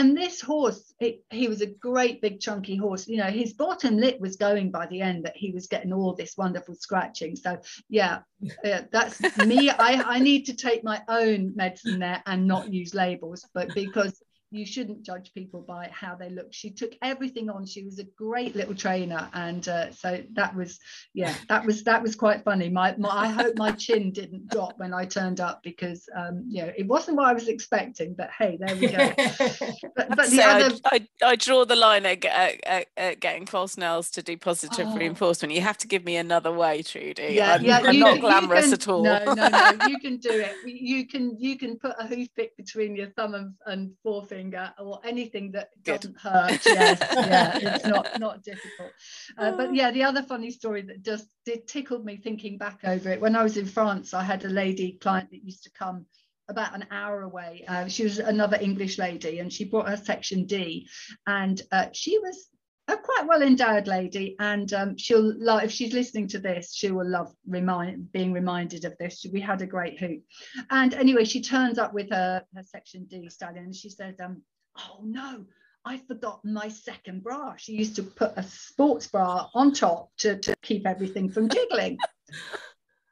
[0.00, 3.06] And this horse, it, he was a great big chunky horse.
[3.06, 6.14] You know, his bottom lip was going by the end that he was getting all
[6.14, 7.36] this wonderful scratching.
[7.36, 7.58] So
[7.90, 8.20] yeah,
[8.64, 9.68] yeah that's me.
[9.68, 14.18] I, I need to take my own medicine there and not use labels, but because
[14.52, 16.52] you shouldn't judge people by how they look.
[16.52, 17.64] She took everything on.
[17.66, 20.80] She was a great little trainer, and uh, so that was,
[21.14, 22.68] yeah, that was that was quite funny.
[22.68, 26.62] My, my I hope my chin didn't drop when I turned up because, um, you
[26.62, 28.14] know, it wasn't what I was expecting.
[28.14, 29.12] But hey, there we go.
[29.96, 34.10] But, but the other, I, I, draw the line at, at, at, getting false nails
[34.10, 34.96] to do positive oh.
[34.96, 35.52] reinforcement.
[35.52, 37.34] You have to give me another way, Trudi.
[37.34, 39.02] Yeah, I'm, yeah, I'm you, not glamorous can, at all.
[39.02, 39.72] No, no, no.
[39.88, 40.54] You can do it.
[40.64, 44.72] You can you can put a hoof pick between your thumb and, and forefinger finger
[44.78, 46.60] or anything that doesn't hurt.
[46.66, 48.92] Yes, yeah, it's not not difficult.
[49.36, 53.10] Uh, but yeah, the other funny story that just did tickled me thinking back over
[53.10, 53.20] it.
[53.20, 56.06] When I was in France, I had a lady client that used to come
[56.48, 57.64] about an hour away.
[57.68, 60.88] Uh, she was another English lady, and she brought her section D,
[61.26, 62.49] and uh, she was
[62.90, 66.90] a quite well endowed lady, and um, she'll love if she's listening to this, she
[66.90, 69.24] will love remind being reminded of this.
[69.32, 70.22] We had a great hoot,
[70.70, 74.42] and anyway, she turns up with her her section D stallion, and she said, um,
[74.78, 75.46] "Oh no."
[75.82, 77.54] I've forgotten my second bra.
[77.56, 81.96] She used to put a sports bra on top to, to keep everything from jiggling.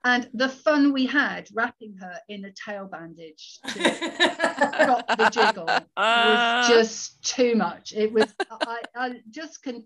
[0.08, 5.64] and the fun we had wrapping her in a tail bandage to stop the jiggle
[5.66, 6.66] was Ah.
[6.68, 7.92] just too much.
[7.92, 9.84] It was I, I just can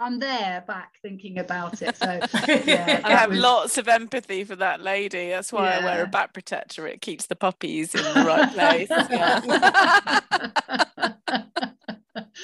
[0.00, 1.96] I'm there back thinking about it.
[1.96, 2.20] So
[2.64, 5.30] yeah, I have was- lots of empathy for that lady.
[5.30, 6.86] That's why I wear a back protector.
[6.86, 8.88] It keeps the puppies in the right place.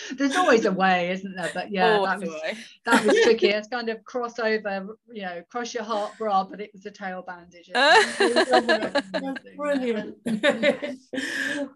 [0.08, 0.14] Yeah.
[0.16, 1.50] There's always a way, isn't there?
[1.52, 2.30] But yeah, that was
[2.84, 3.48] that was tricky.
[3.48, 7.22] It's kind of crossover, you know, cross your heart bra, but it was a tail
[7.26, 7.70] bandage.
[7.74, 8.18] That's
[9.56, 10.16] brilliant.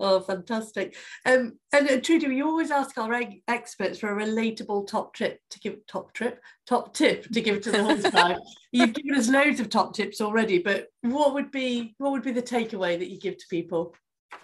[0.00, 0.96] oh, fantastic.
[1.26, 5.40] Um, and uh, Trudi, we always ask our eg- experts for a relatable top trip
[5.50, 8.38] to give top trip, top tip to give to the horseback.
[8.72, 12.32] You've given us loads of top tips already, but what would be what would be
[12.32, 13.94] the takeaway that you give to people?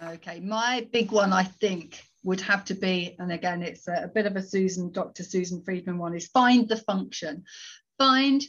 [0.01, 4.07] Okay, my big one, I think, would have to be, and again, it's a, a
[4.07, 5.23] bit of a Susan, Dr.
[5.23, 7.43] Susan Friedman one, is find the function.
[7.99, 8.43] Find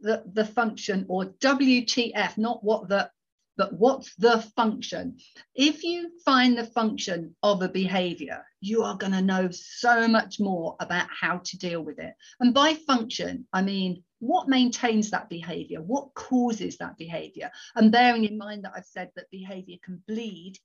[0.00, 3.08] the, the function or WTF, not what the,
[3.56, 5.18] but what's the function.
[5.54, 10.40] If you find the function of a behavior, you are going to know so much
[10.40, 12.14] more about how to deal with it.
[12.40, 15.80] And by function, I mean, what maintains that behavior?
[15.80, 17.52] What causes that behavior?
[17.76, 20.58] And bearing in mind that I've said that behavior can bleed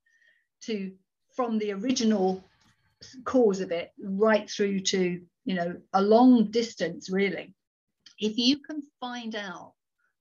[0.62, 0.92] to
[1.38, 2.44] from the original
[3.24, 7.54] cause of it right through to you know a long distance really.
[8.20, 9.74] If you can find out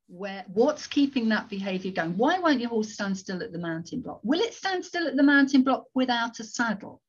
[0.08, 4.02] where what's keeping that behavior going why won't your horse stand still at the mounting
[4.02, 4.20] block?
[4.22, 7.00] Will it stand still at the mounting block without a saddle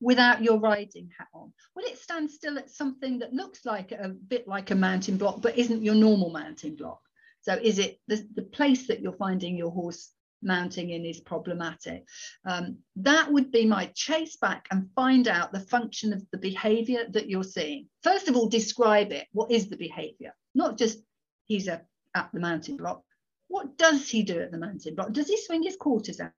[0.00, 1.52] without your riding hat on?
[1.74, 5.42] Will it stand still at something that looks like a bit like a mounting block
[5.42, 7.00] but isn't your normal mounting block?
[7.40, 10.12] So is it the, the place that you're finding your horse
[10.42, 12.04] mounting in is problematic.
[12.44, 17.06] Um, that would be my chase back and find out the function of the behavior
[17.10, 17.88] that you're seeing.
[18.02, 19.26] First of all, describe it.
[19.32, 20.34] What is the behavior?
[20.54, 20.98] Not just
[21.46, 21.82] he's a,
[22.14, 23.02] at the mounting block.
[23.48, 25.12] What does he do at the mounting block?
[25.12, 26.32] Does he swing his quarters out?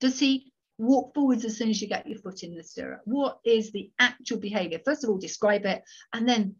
[0.00, 3.00] Does he walk forwards as soon as you get your foot in the stirrup?
[3.04, 4.80] What is the actual behavior?
[4.84, 6.56] First of all, describe it and then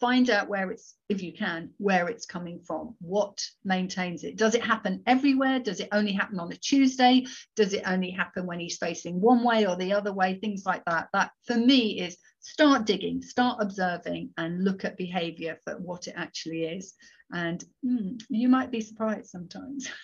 [0.00, 4.54] find out where it's if you can where it's coming from what maintains it does
[4.54, 7.24] it happen everywhere does it only happen on a tuesday
[7.56, 10.84] does it only happen when he's facing one way or the other way things like
[10.84, 16.06] that that for me is start digging start observing and look at behavior for what
[16.06, 16.94] it actually is
[17.32, 19.88] and mm, you might be surprised sometimes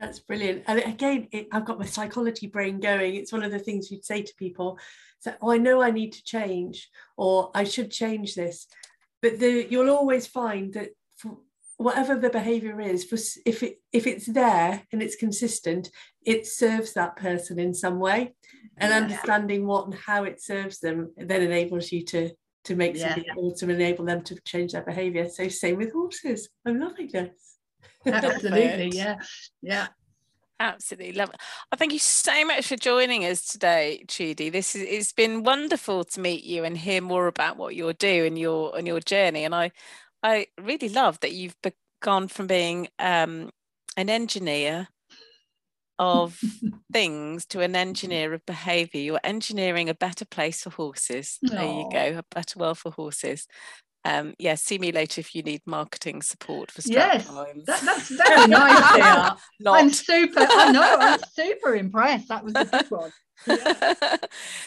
[0.00, 0.62] That's brilliant.
[0.68, 3.16] And again, it, I've got my psychology brain going.
[3.16, 4.78] It's one of the things you'd say to people.
[5.18, 8.68] So, oh, I know I need to change, or I should change this.
[9.22, 11.38] But the, you'll always find that for
[11.76, 13.16] whatever the behavior is, for,
[13.46, 15.90] if it if it's there and it's consistent,
[16.24, 18.34] it serves that person in some way.
[18.80, 18.98] And Yeah.
[18.98, 22.30] understanding what and how it serves them then enables you to
[22.64, 23.14] to make Yeah.
[23.14, 25.28] something or to enable them to change their behavior.
[25.28, 26.48] So same with horses.
[26.64, 27.56] I'm loving this.
[28.06, 29.18] absolutely yeah
[29.62, 29.88] yeah
[30.60, 31.36] Absolutely love it.
[31.70, 34.50] I thank you so much for joining us today, Trudi.
[34.50, 38.36] This is it's been wonderful to meet you and hear more about what you're doing
[38.36, 39.44] your and your journey.
[39.44, 39.70] And I
[40.22, 43.50] I really love that you've be- gone from being um,
[43.96, 44.88] an engineer
[45.98, 46.40] of
[46.92, 49.00] things to an engineer of behavior.
[49.00, 51.40] You're engineering a better place for horses.
[51.52, 53.46] There you go, a better world for horses.
[54.08, 57.64] Um, yeah, see me later if you need marketing support for strap yes times.
[57.66, 59.36] that, that's very nice
[59.66, 63.12] i'm super i know i'm super impressed that was a good one
[63.46, 64.16] Yeah.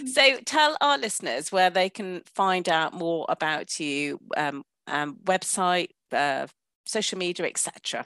[0.06, 5.89] so tell our listeners where they can find out more about you, um, um, website,
[6.12, 6.48] uh,
[6.86, 8.06] social media, etc.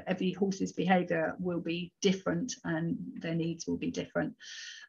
[0.08, 4.34] every horse's behavior will be different and their needs will be different.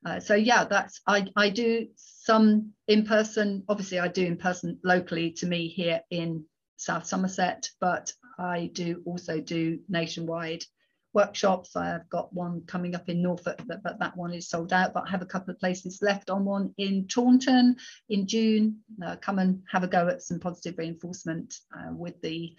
[0.06, 4.78] Uh, so yeah, that's I, I do some in person, obviously I do in person
[4.84, 6.44] locally to me here in
[6.78, 10.64] South Somerset, but I do also do nationwide
[11.12, 11.74] workshops.
[11.74, 14.94] I've got one coming up in Norfolk, but, but that one is sold out.
[14.94, 17.76] But I have a couple of places left on one in Taunton
[18.08, 18.78] in June.
[19.04, 22.56] Uh, come and have a go at some positive reinforcement uh, with the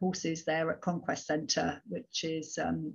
[0.00, 2.94] horses there at Conquest Centre, which is um,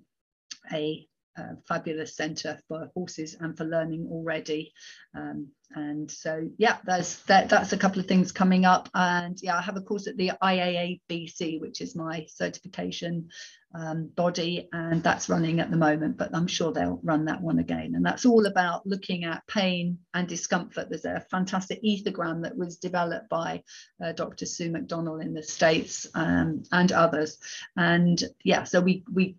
[0.74, 1.08] a
[1.38, 4.74] uh, fabulous centre for horses and for learning already.
[5.16, 8.90] Um, and so, yeah, there's that, that's a couple of things coming up.
[8.94, 13.30] And yeah, I have a course at the IAABC, which is my certification
[13.78, 17.60] um, body, and that's running at the moment, but I'm sure they'll run that one
[17.60, 17.94] again.
[17.96, 20.90] And that's all about looking at pain and discomfort.
[20.90, 23.64] There's a fantastic ethogram that was developed by
[24.04, 24.46] uh, Dr.
[24.46, 27.38] Sue McDonnell in the States um, and others.
[27.76, 29.36] And yeah, so we, we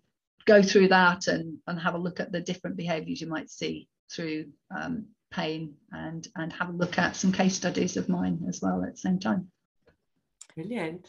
[0.47, 3.87] go through that and, and have a look at the different behaviors you might see
[4.11, 4.45] through
[4.75, 8.83] um, pain and, and have a look at some case studies of mine as well
[8.83, 9.51] at the same time.
[10.55, 11.07] Brilliant.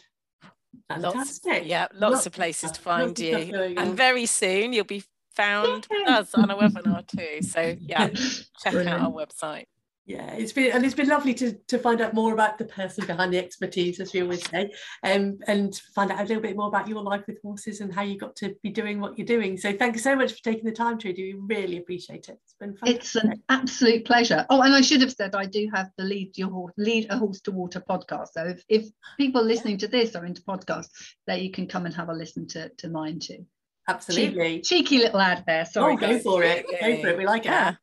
[0.89, 1.53] Fantastic.
[1.53, 3.37] Lots, yeah, lots, lots of places to find you.
[3.79, 7.47] And very soon you'll be found with us on a webinar too.
[7.47, 8.09] So yeah,
[8.63, 9.01] check Brilliant.
[9.01, 9.65] out our website
[10.09, 13.07] yeah it's been and it's been lovely to to find out more about the person
[13.07, 14.71] behind the expertise as we always say
[15.05, 18.01] um, and find out a little bit more about your life with horses and how
[18.01, 19.59] you got to be doing what you're doing.
[19.59, 21.35] So thank you so much for taking the time Trudi.
[21.35, 22.39] We really appreciate it.
[22.43, 24.47] It's been fun it's an absolute pleasure.
[24.49, 27.19] Oh and I should have said I do have the lead your horse lead a
[27.19, 28.29] horse to water podcast.
[28.33, 28.89] So if, if
[29.19, 30.89] people listening to this are into podcasts
[31.27, 33.45] that you can come and have a listen to to mine too.
[33.89, 34.61] Absolutely.
[34.61, 35.67] cheeky, cheeky little ad there.
[35.67, 36.67] Sorry oh, go for it.
[36.81, 37.19] Go for it.
[37.19, 37.51] We like it.
[37.51, 37.75] yeah.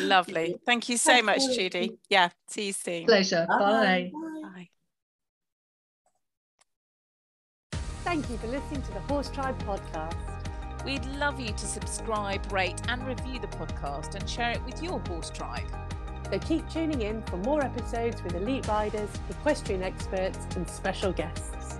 [0.00, 0.56] Lovely.
[0.66, 1.98] Thank you so much, Judy.
[2.08, 3.04] Yeah, see you soon.
[3.06, 3.46] Pleasure.
[3.48, 4.10] Bye.
[4.12, 4.40] Bye.
[4.42, 4.68] Bye.
[8.02, 10.40] Thank you for listening to the HorseTribe podcast.
[10.84, 14.98] We'd love you to subscribe, rate, and review the podcast and share it with your
[15.00, 15.68] horse tribe.
[16.30, 21.79] So keep tuning in for more episodes with elite riders, equestrian experts, and special guests.